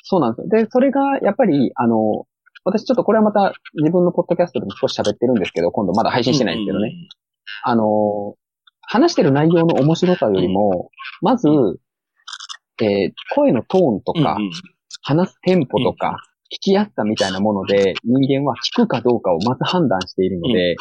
[0.03, 0.48] そうなんですよ。
[0.48, 2.26] で、それが、やっぱり、あの、
[2.65, 6.93] 私ちょっとこれはまた自分のポッドキャストでも少し喋ってるんですけど、今度まだ配信してないんですけどね。
[7.65, 8.35] あの、
[8.83, 10.91] 話してる内容の面白さよりも、
[11.21, 11.49] まず、
[12.83, 14.39] えー声のトーンとか。
[15.03, 16.19] 話すテンポとか、
[16.53, 20.77] 聞きやすさみたいなもので、人間は聞くかどうかをまず判断しているので、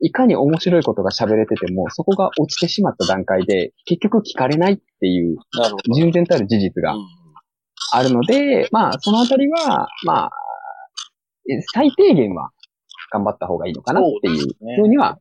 [0.00, 5.36] いかに面白いことが喋れてても、そこが落ちてしまった段階で、結局聞かれないっていう。
[5.94, 7.06] 純然たる事実がうん
[7.94, 10.30] あるので、まあ、そのあたりは、まあ、え
[11.72, 12.50] 最低限は
[13.12, 15.18] 頑張った方がいいのかなっていうふうには、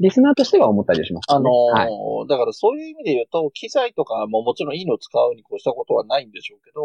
[0.00, 1.36] リスナーとしては思ったりはします、ね。
[1.36, 2.28] あのーはい。
[2.28, 6.80] だからそういう意味で言うと、機材とかももちろんいいのを使うに越したことはないんでしょうけど、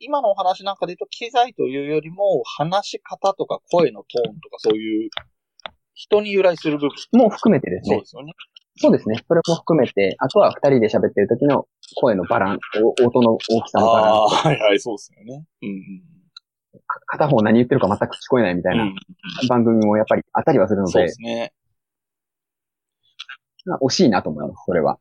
[0.00, 5.10] 今のお話なんかで言うと、機材というよりも、話し方とか声のトーンとかそういう、
[5.94, 6.90] 人に由来する部分。
[7.12, 8.06] もう含めてですねそうで。
[8.06, 8.32] すよね。
[8.76, 9.24] そうですね。
[9.26, 11.66] それも含めて、あとは二人で喋ってる時の
[12.00, 15.44] 声のバランス、お音の大きさのバランああ、はいはい、そうですよね。
[15.62, 16.17] うんうん。
[17.06, 18.96] 片方何言ってるか全く聞こえないみたいなうん
[19.48, 21.52] 番組もやっぱりあったりはするのでそうで、すね。
[23.66, 24.98] まあ惜しいなと思います、それは。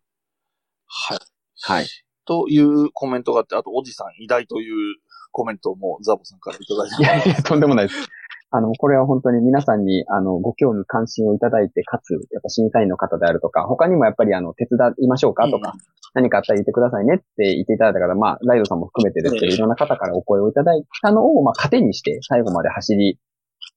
[0.87, 1.19] はい。
[1.61, 1.87] はい。
[2.25, 4.97] というコメントがあって、あと、おじさん偉大という
[5.31, 8.07] コメントもザボさんからいただいていやいや、とんでもないです。
[8.49, 15.73] あの、これは本当に皆さんに、あの、ご興味関心をいただいて、かつ、やっぱ審査員の方であるとか、他にもやっぱりあの、手伝いましょうかとか、
[16.13, 23.19] 何かあったら言ってくださいねって言っていただいた方、まあ、ライドさんも含めてですけど、ええいろんな方からお声をいただいたのを、まあ、糧にして、最後まで走り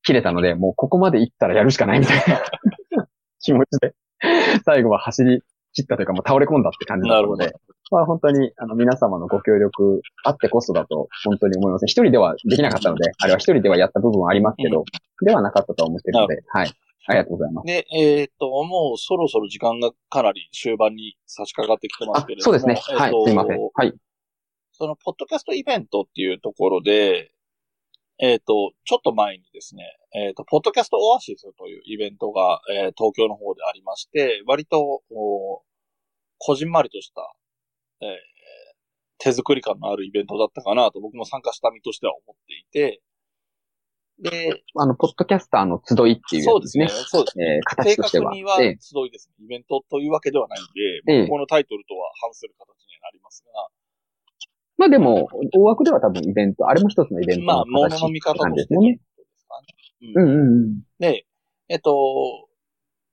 [0.03, 2.41] 切れたので、もうここまで行ったらやるしかないみたいな
[3.41, 3.95] 気持ちで、
[4.65, 5.43] 最後は走り
[5.73, 7.53] 切ったというか、もう倒れ込んだって感じなるで、
[7.91, 11.87] まあ本当に、あの、皆様のご協力あってこそだと、本当に思います。
[11.87, 14.85] 一人ではできなかったので、あれは一人ではやった部分はありますけど、
[15.25, 16.73] ではなかったとは思ってるので、はい。
[17.07, 17.67] ありがとうございます。
[17.67, 22.45] で、えっ、と、もうそろそろ時間がかなり終盤に差し掛かってきてますあけれ、ども。
[22.45, 22.75] そうですね。
[22.97, 23.09] はい。
[23.09, 23.59] えっとすいません。
[23.75, 23.95] はい。
[24.73, 27.33] その、ポッドキャストイベントっていうところで、
[28.19, 29.85] えっ、と、ちょっと前にですね、
[30.15, 35.63] えっ、と、ポッドキャストオアシスというイベントが、えー東京の方でありまして、割と、お
[36.39, 37.35] こじんまりとした、
[38.01, 38.09] えー
[39.23, 43.03] 手作り感のあるイベントだったかなと僕も参加した身としては思っていて、
[44.21, 46.89] で、あの、ポッドキャスターの集いっていうやつですね。
[46.89, 47.57] そうですね。
[47.57, 48.25] えー形としては。
[48.25, 49.45] 正確にはええ集いですね。
[49.45, 50.65] イベントというわけではないん
[51.07, 53.69] で、ええこのタイトルとは反する形にはなりますが、
[54.77, 59.01] まあでも、大枠では多分イベント、あれも一つのイベントまあ、のもの形の見方としてね。
[60.15, 60.81] うんうんうん。
[60.99, 61.27] で、
[61.69, 62.49] えっと、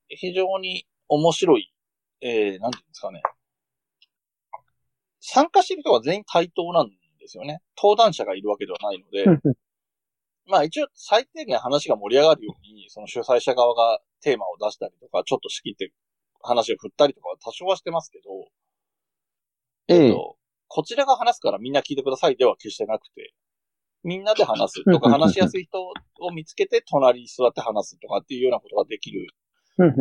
[0.08, 1.74] 非常に面白い、
[2.22, 3.22] えー、なんていうんですかね。
[5.30, 7.60] 参加している人は全員対等なんですよね。
[7.78, 9.26] 登壇者がいるわけではないので、
[10.48, 15.92] まあ一応最低限話が盛り上がるように、その主催者側がテーマを出したりとか、ちょっと仕切って
[16.42, 18.24] 話を振ったりとかは多少はしてますけど、
[19.90, 20.12] ええ。
[20.14, 20.38] と
[20.70, 23.34] こちらが話すからみんな聞いてくださいでは決してなくて、
[24.04, 25.84] みんなで話すとか話しやすい人
[26.22, 29.28] を見つけて隣に座って話すとかっていうようなことができる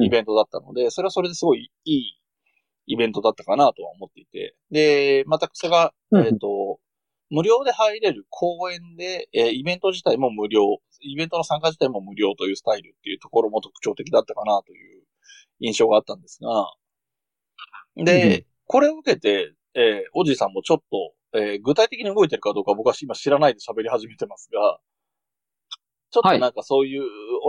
[0.02, 2.20] イベントだったので、それはそれですごいいい
[2.86, 6.78] イベントだったかなとは思っていて、で、またそれが、えっ、と、
[7.30, 10.62] 無料で入れる公演で、えーイベント自体も無料、
[11.00, 15.02] イベントの参加自体も無料というスタイルっていうところも特徴的だったかなという
[15.60, 16.72] 印象があったんですが、
[17.96, 18.32] で、うん。
[18.32, 20.78] うんこれを受けて、えーおじさんもちょっ
[21.32, 24.80] と、えー具体的に動いてるかどうか僕は今知らないで喋り始めてますが、
[26.10, 27.02] ちょっとなんかそういう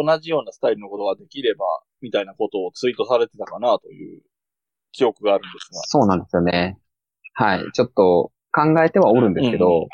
[0.06, 1.66] 同じようなスタイルのことができれば、
[2.02, 4.22] みたいなことをツイートされてたかなという
[4.92, 5.82] 記憶があるんですが。
[5.84, 6.78] そうなんですよね。
[7.34, 7.64] はい。
[7.74, 9.88] ちょっと考えてはおるんですけど、うん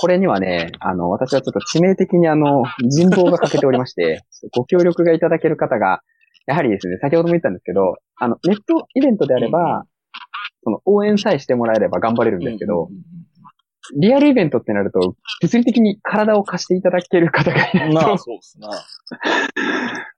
[0.00, 4.24] これにはね、あの、私はちょっと致命的にあの、人望が欠けておりまして、
[4.56, 6.02] ご協力がいただける方が、
[6.46, 9.84] やはりですね、先ほども言ったんですけど、あの、ネットイベントであれば、
[10.64, 12.88] その応援さえしてもらえれば頑張れるんですけど、
[13.96, 18.70] リアルイベントってなると、物理的に体を貸していただける方がいないうん、まあ、とそうですな。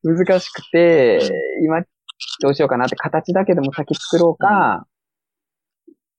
[0.16, 1.20] 難しくて、
[1.62, 1.82] 今、
[2.40, 4.86] どうしようかなって形だけでも先作ろうか、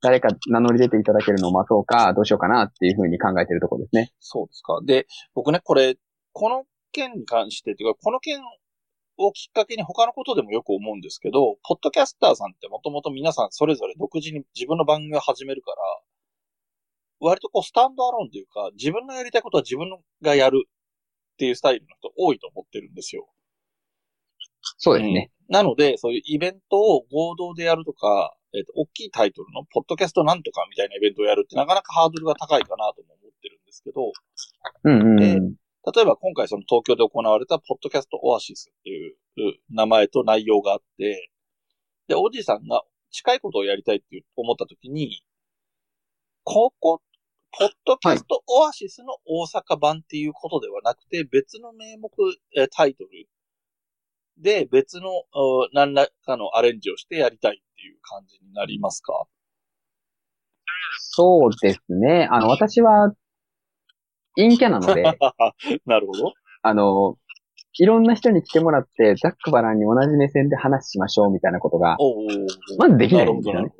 [0.01, 4.12] 誰か名乗り出ていただけるのを待とうか、どうしようかなっていうふうに考えてるところですね。
[4.20, 4.80] そうですか。
[4.86, 5.95] で、僕ね、これ、
[6.32, 8.39] この件に関して、っていうか、この件
[9.18, 15.78] をきっかけに他のことでもよく思うんですけど、ポッドキャスターさんってもともと皆さんそれぞれ独自に自分の番組を始めるから、
[17.20, 19.89] 割とこうスタンドアローンというか、自分のやりたいことは自分
[20.22, 23.28] がやるっていうスタイルの人多いと思ってるんですよ。
[24.78, 25.32] そうですね。
[25.50, 34.12] なので、そういうイベントを合同でやるとか、えっ、と、大きいタイトルの、ポッドキャストなんとかみたいなイベントをやるってなかなかハードルが高いかなとも思ってるんですけど、
[34.84, 35.56] うんうん。
[35.93, 39.16] 例えば今回その東京で行われたポッドキャストオアシスっていう
[39.70, 41.30] 名前と内容があって、
[42.08, 45.22] で、おじさんが近いことをやりたいって思った時に、
[46.43, 47.02] ここ、
[47.58, 52.12] ポッドキャストオアシスの大阪版っていうことではなくて、別の名目、
[52.58, 53.10] えータイトル
[54.38, 59.25] で別のう何らかのアレンジをしてやりたいっていう感じになりますか？
[60.97, 62.27] そうですね。
[62.31, 63.13] あの、私は、
[64.36, 65.03] 陰キャなので、
[65.86, 66.33] なるほど。
[66.61, 67.17] あの、
[67.77, 71.97] いろんな人に来てもらって、ざっくばらんに同じ目線で話しましょうみたいなことが、
[72.77, 73.71] まずできないなんですよね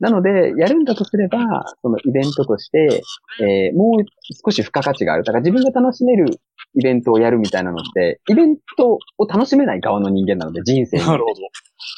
[0.00, 1.38] なので、やるんだとすれば、
[1.82, 3.02] そのイベントとして、
[3.40, 4.04] えーもう
[4.44, 5.24] 少し付加価値がある。
[5.24, 6.40] だから自分が楽しめる
[6.74, 11.06] イベントをやるみたいなのって、イベントを楽しめない側の人間なので、人生に。
[11.06, 11.34] なるほど。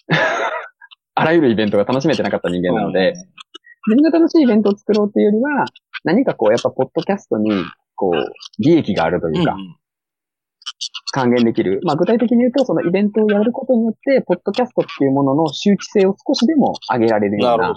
[1.18, 3.14] あらゆるイベントが楽しめてなかった人間なので、うん
[3.88, 5.64] 自分が楽しいイベントを作ろうっていうよりは、
[6.02, 7.52] 何かこう、やっぱ、ポッドキャストに、
[7.94, 9.76] こう、利益があるというか、うんうん
[11.12, 11.80] 還元できる。
[11.84, 17.74] まあ、具体的に言うと、そのイベントをやることによって、ポッドキャストっていうものの周知性を少しでも上げられるような。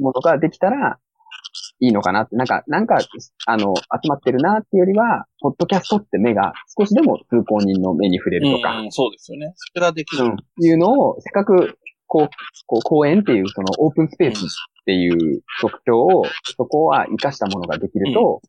[0.00, 0.98] ものができたら、
[1.80, 2.98] いいのかなって、なんか、なんか、
[3.46, 9.52] あの、集まってるなっていうよりは、ポッドキャストって目が少しでも通行人の目に触れるとか、うん、そうですよね。
[9.54, 10.24] それはできる。
[10.24, 12.28] うん、いうのを、せっかくこう、
[12.66, 16.24] こう公園っていうそのオープンスペースっていう特徴を、
[16.56, 18.40] そこは活かしたものができると、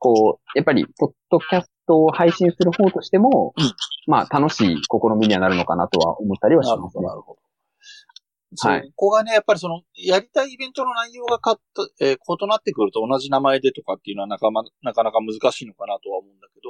[0.00, 3.72] こう、やっぱり、ポッドキャストを配信する方としても、うん。
[4.06, 4.80] まあ、楽しい試
[5.16, 7.06] みにはなるのかなとは思ったりはしますね。
[7.06, 8.68] なるほど、。
[8.68, 8.92] はい。
[8.96, 16.60] こがね、やっぱりその、やりたいイベントの内容がかっと、えー異なってくると同じ名前でとかっていうのはなか,、ま、なかなか難しいのかなとは思うんだけ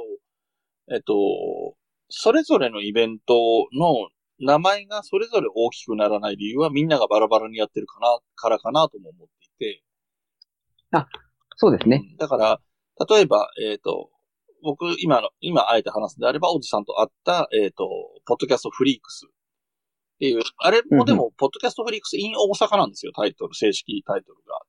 [0.89, 1.13] ど、えっと、
[2.09, 3.33] それぞれのイベント
[3.73, 4.09] の
[4.39, 9.83] 名前がそれぞれ大きくならない理由はみんながバラバラにやってるかな、からかなとも思っていて、
[11.57, 12.01] そうですね。
[12.11, 12.17] うん。
[12.17, 12.59] だから、
[13.09, 14.09] 例えば、えっ、と、
[14.63, 17.87] 僕、今の、今、あえて話すんであれば、おじさんと会った、えっ、と、
[18.25, 19.29] ポッドキャストフリークスっ
[20.19, 24.59] ていう、あれもでも、ポッドキャストフリークス in 大阪なんですよ、タイトル、正式タイトルが。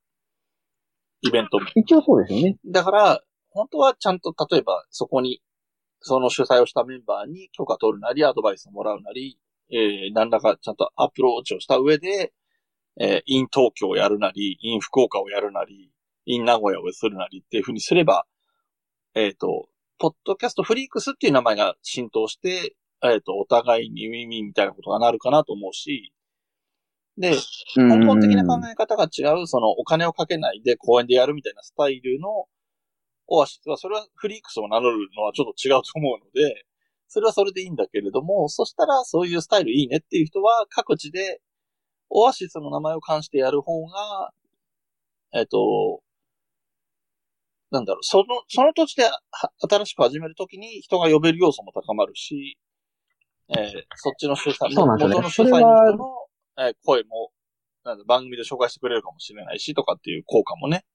[1.21, 1.67] イベントも。
[1.75, 2.57] 一応そうですよね。
[2.65, 3.21] だから、
[3.51, 5.41] 本当はちゃんと、例えば、そこに、
[6.01, 9.37] その主催をしたメンバーに許可取るなり、アドバイスをもらうなり、
[9.71, 12.33] えー、何らかちゃんとアプローチをした上で、
[12.99, 15.91] えー、in 東京をやるなり、in 福岡をやるなり、
[16.25, 18.25] in 名古屋をするなりっていうふうにすれば、
[19.15, 19.67] えっ、と、
[19.99, 26.13] ポッドキャストフリークスっていう名前が浸透して、えっ、と、お互いにウィンウィンみたいなことがなるかなと思うし、
[27.17, 27.35] で、
[27.75, 32.45] 根本的な考え方が違う、そのお金をかけないで公園でやるみたいなスタイルの
[33.27, 33.69] オアシス。
[33.69, 36.65] は、それはフリークスを名乗るのはちょっと違うと思うので、
[37.07, 41.41] それはそれでいいんだけれども、そしたらそういうスタイルいいねっていう人は各地で
[42.09, 44.31] オアシスの名前を冠してやる方が、
[45.33, 46.01] えっ、と、
[47.73, 49.19] なんだろう、その、その土地では
[49.67, 52.57] 新しく始めるときに人が呼べる要素も高まるし、
[53.49, 56.05] えーそっちの主催、そうなんですよね元の主催の人の、
[56.59, 57.31] えー声も、
[57.83, 60.85] なんだ番組で紹介してくれるかもしれないしとかっていう効果もね、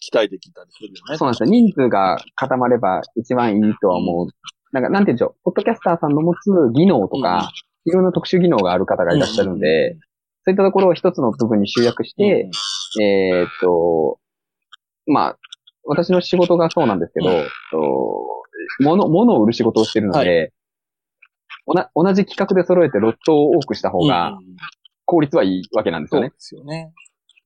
[0.00, 1.18] 期待できたりするよね。
[1.18, 1.50] そうなんですよ。
[1.50, 4.28] 人数が固まれば一番いいとは思う。
[4.72, 5.44] なんか、なんて言うんでしょう。
[5.44, 7.50] ポッドキャスターさんの持つ技能とか、
[7.84, 9.98] いろんな特殊技能がある方がいらっしゃるんで、
[10.44, 12.50] そういったところを一つの部分に集約して、
[13.02, 14.18] えーっと、
[15.06, 15.38] まあ、
[15.88, 18.44] 私の仕事がそうなんですけど、うんと
[18.80, 20.52] 物、物を売る仕事をしてるので、
[21.66, 24.56] おな同じ企画で揃えてロットを多くした方うんがうん
[25.10, 26.28] 効率はいいわけなんですよね。
[26.28, 26.92] そうですよね。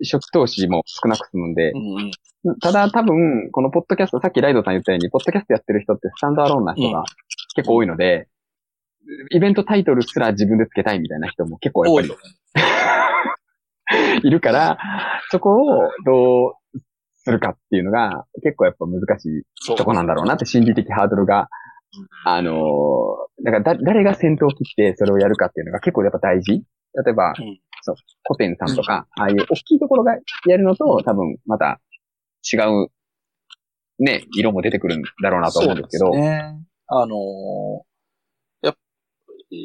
[0.01, 1.79] 初期投資も少なく済むんでう。
[1.79, 2.11] んうん
[2.61, 7.05] ただ多分、このポッドキャスト、さっきライドさん言ったように、ポッドキャストやってる人ってスタンドアローンな人が
[7.55, 8.27] 結構多いので、
[9.31, 12.17] イベントタイトルすら自分でつけたいみたいな人も結構やっぱり多い。
[14.27, 14.77] いるから、
[15.31, 16.53] そこをどう
[17.25, 21.49] するかっていうのが結構やっぱ難しいとこなんだろうなって心理的ハードルが、
[22.25, 22.63] あのー
[23.45, 26.53] だからだ誰が先頭を切ってそれをやるかっていうのが結構やっぱ大事。
[26.53, 27.61] 例えば、うん。
[27.81, 30.13] そう、コテンさんとか、ああいう大きいところが
[30.47, 31.81] やるのと多分また
[32.53, 32.89] 違う、
[33.99, 36.61] ね、色も出てくるんだろうなと思うんですけど、そうね。
[36.87, 37.92] あのー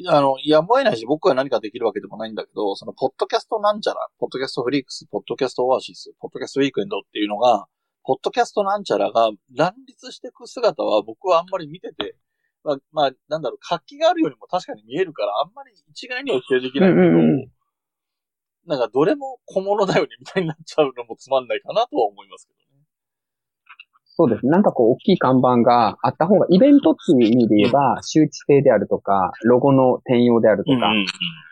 [0.07, 7.67] あの、やむを得ないし、僕は何かできるわけでもないんだけど、その、ポッドキャストなんちゃら、ポッドキャストフリークス、ポッドキャストオアシス、ポッドキャストウィークエンドっていうのが、
[8.03, 12.15] ポッドキャストなんちゃらが乱立していく姿は僕はあんまり見てて、
[12.63, 17.51] まあ、まあ、なんだろう、活気があるようにも確かに見えるから、あんまり一概には否定できないけど、うんうんうん
[18.67, 22.66] なんかどれも小物だよねみたいになっちゃうのもつまんないかなとは思いますけどね。
[24.17, 24.51] そうですね。
[24.51, 30.91] なんかこう、大きい看板があった方が、イベントっていう意味で言えば、周知性であるとか、ロゴの転用であるとか、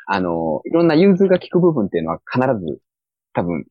[0.08, 2.80] あの、いろんな融通が効く部分っていうのは必ず、
[3.34, 3.66] 多分。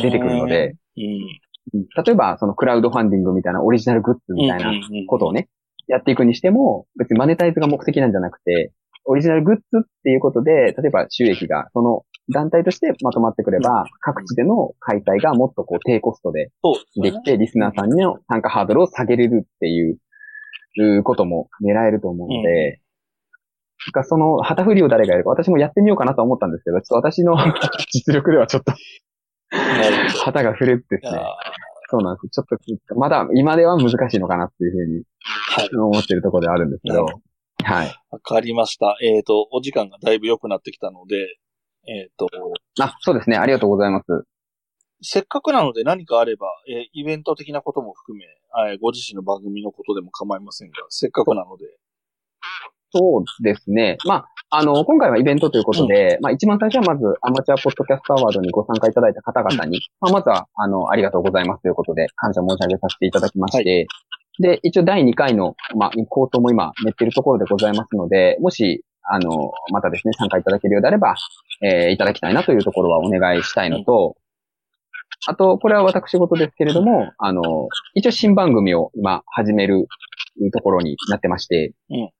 [0.00, 1.84] 出てくるので、うん。
[2.04, 4.72] 例えば、そのクラウドファンディングみたいなオリジナルグッズみたいな
[5.06, 5.50] ことをね、
[5.86, 8.72] やっていくにしても、別にマネタイズが目的なんじゃなくて、
[9.04, 16.50] オリジナルグッズっていうことで、例えば収益が、その団体としてまとまってくれば、各地での開催がもっとこう低コストで
[16.96, 19.98] できて、リスナーさんの参加ハードルを下げれるっていう、
[21.04, 22.80] ことも狙えると思うので、
[23.92, 27.36] かその旗振りを誰がやるか、私もやってみようかなと思ったんですけど、ちょっと私の
[27.92, 28.72] 実力ではちょっと
[30.24, 31.20] 旗が振れってですね。
[31.90, 32.28] そうなんです。
[32.30, 32.46] ちょっ
[32.88, 35.68] と、まだ今では難しいのかなっていうふうにはい。
[35.76, 37.04] 思ってるところであるんですけど
[37.64, 37.94] はい。
[38.10, 38.96] わかりました。
[39.02, 41.16] えっ、と、お時間がだいぶ良くなってきたので、
[41.86, 42.28] えっ、と、
[42.80, 43.36] あ、そうですね。
[43.36, 44.24] ありがとうございます。
[45.02, 48.24] せっかくなので何かあれば、えーイベント的なことも含め、
[48.70, 51.66] えーご自身の番組のことでも構いませんが、せっかくなので、
[52.94, 53.96] そうですね。
[54.06, 63.86] まあ、あの、今回はイベントということで、まあ一番最初はまずアマチュアポッドキャストアワードにご参加いただいた方々に、まあまずは、あの、ありがとうございますということで、感謝申し上げさせていただきまして、
[64.40, 71.16] で、一応第2回の、まあ、コートも今、練っているところでございますので、もし、あの、またですね、参加いただけるようであれば、
[71.62, 74.16] えーいただきたいなというところはお願いしたいのと、
[75.26, 79.86] あと、これは私事ですけれども、あの、一応新番組を今始める
[80.52, 82.10] ところになってまして、うん。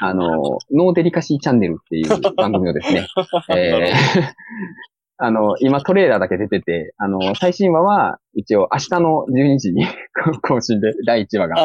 [0.00, 3.06] あの、ノーデリカシーチャンネルっていう番組をですね、
[3.56, 3.94] えー
[5.20, 9.84] あの、今トレーラーだけ出てて、あの、最新話は一応明日の12時に
[10.46, 11.56] 更新で第1話が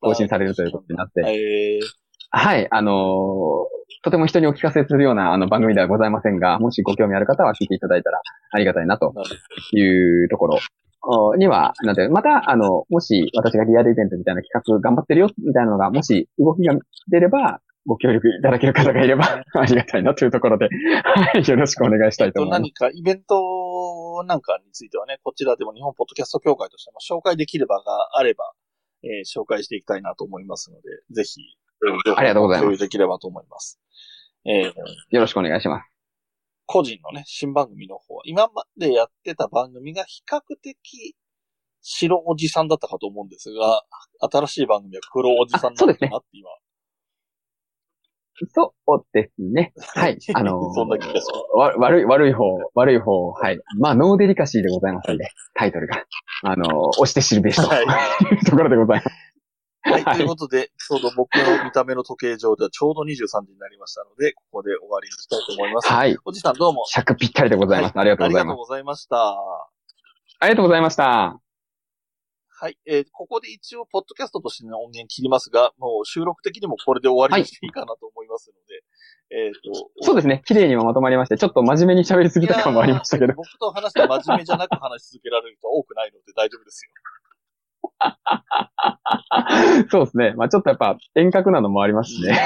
[0.00, 2.01] 更新されるということになって、えー、
[2.32, 8.20] はい、あのーとても人にお聞かせするようなあの番組ではございませんが、もしご興味ある方は聞いていただいたら
[8.50, 9.14] ありがたいなと
[9.72, 10.24] い。
[10.24, 10.58] うところ。
[11.02, 16.74] おには、なんて、また、あの、もし私がリアルイベントみたいな企画頑張ってるよ、みたいなのが、もし動きが
[17.12, 20.68] 出れば、ご協力いただける方がいればありがたいなというところで、
[21.02, 22.60] はい、よろしくお願いしたえっと、いと思います。
[22.60, 28.52] 何かイベントなんかについてはね、こちらでも日本ポッドキャスト協会としても紹介できる場があれば、
[29.02, 31.40] えー紹介していきたいなと思いますので、ぜひ、
[32.16, 33.80] ありがとうございます共有できればと思います。
[34.44, 34.72] えー
[35.10, 35.88] よろしくお願いします。
[36.66, 41.14] 個人のね、新番組の方は、今までやってた番組が比較的
[41.82, 43.82] 白おじさんだったかと思うんですが、
[44.20, 46.48] 新しい番組は黒おじさんなんだなって今。
[48.54, 49.72] そうですね。
[49.94, 50.18] はい。
[50.34, 53.58] あのーそんな気がしますわ悪い、悪い方、悪い方、はい。
[53.78, 56.04] まあ、ノーデリカシーでございますので、タイトルが。
[56.44, 57.84] あのー押して知るべしとはい
[58.34, 59.16] いう ところでございます。
[59.84, 65.92] はい、はいということで、ちょうど僕の見た目の時計上ではちょうど23時になりましたので、ここで終わりにしたいと思います。
[65.92, 66.16] はい。
[66.24, 66.84] おじさんどうも。
[66.86, 67.98] 尺ぴったりでございます。
[67.98, 68.44] ありがとうございます。
[68.44, 69.16] ありがとうございました。
[70.40, 71.42] ありがとうございました。
[72.62, 72.78] はい。
[72.86, 80.42] えーここで一応、ポッドキャストとしての音源切りますが、もう収録的にもこれで終わりにしていいかなと思いますので、えっ、と、そうですね。
[80.44, 83.34] 綺麗にまとまりまして、ちょっと真面目に喋りすぎた感もありましたけど。
[83.34, 86.92] 僕と話して真面目じゃなく話し続けられる人は多くないので大丈夫ですよ。
[89.90, 90.34] そうですね。
[90.36, 92.38] まあちょっとやっぱ遠隔なのもありますしね。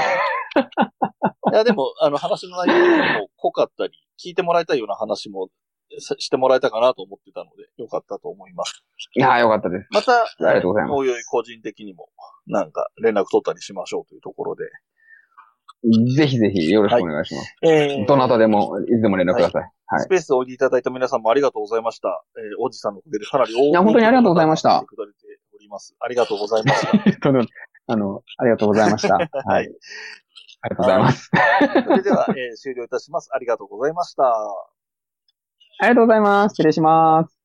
[1.53, 3.93] いや、でも、あの、話の内容も濃かったり、
[4.23, 5.49] 聞いてもらいたいような話も
[6.01, 8.83] さしてもらえたかなと思ってたので、よかったと思います。
[9.15, 9.87] いやーよかったです。
[9.91, 12.09] また、ありがとうございますおいおい個人的にも、
[12.47, 14.65] なんか連絡取ったりしましょうというところで。
[16.17, 17.55] ぜひぜひよろしくお願いします。
[17.63, 19.63] えーどなたでも、いつでも連絡ください。
[19.87, 20.01] はい。
[20.01, 22.09] スペースをおいでいただいた皆さんもありがとうございました。
[22.37, 24.85] えー、おじさんのおかげでかなり多いや本当にありがとうございました
[25.67, 25.95] ります。
[26.01, 27.13] ありがとうございました。
[27.21, 27.47] とんでも
[27.89, 29.15] あの、ありがとうございました。
[29.47, 29.69] はい。
[30.63, 31.31] ありがとうございます。
[31.87, 33.31] それでは、えー終了いたします。
[33.33, 34.25] ありがとうございました。
[34.25, 36.55] ありがとうございます。
[36.55, 37.36] 失礼します。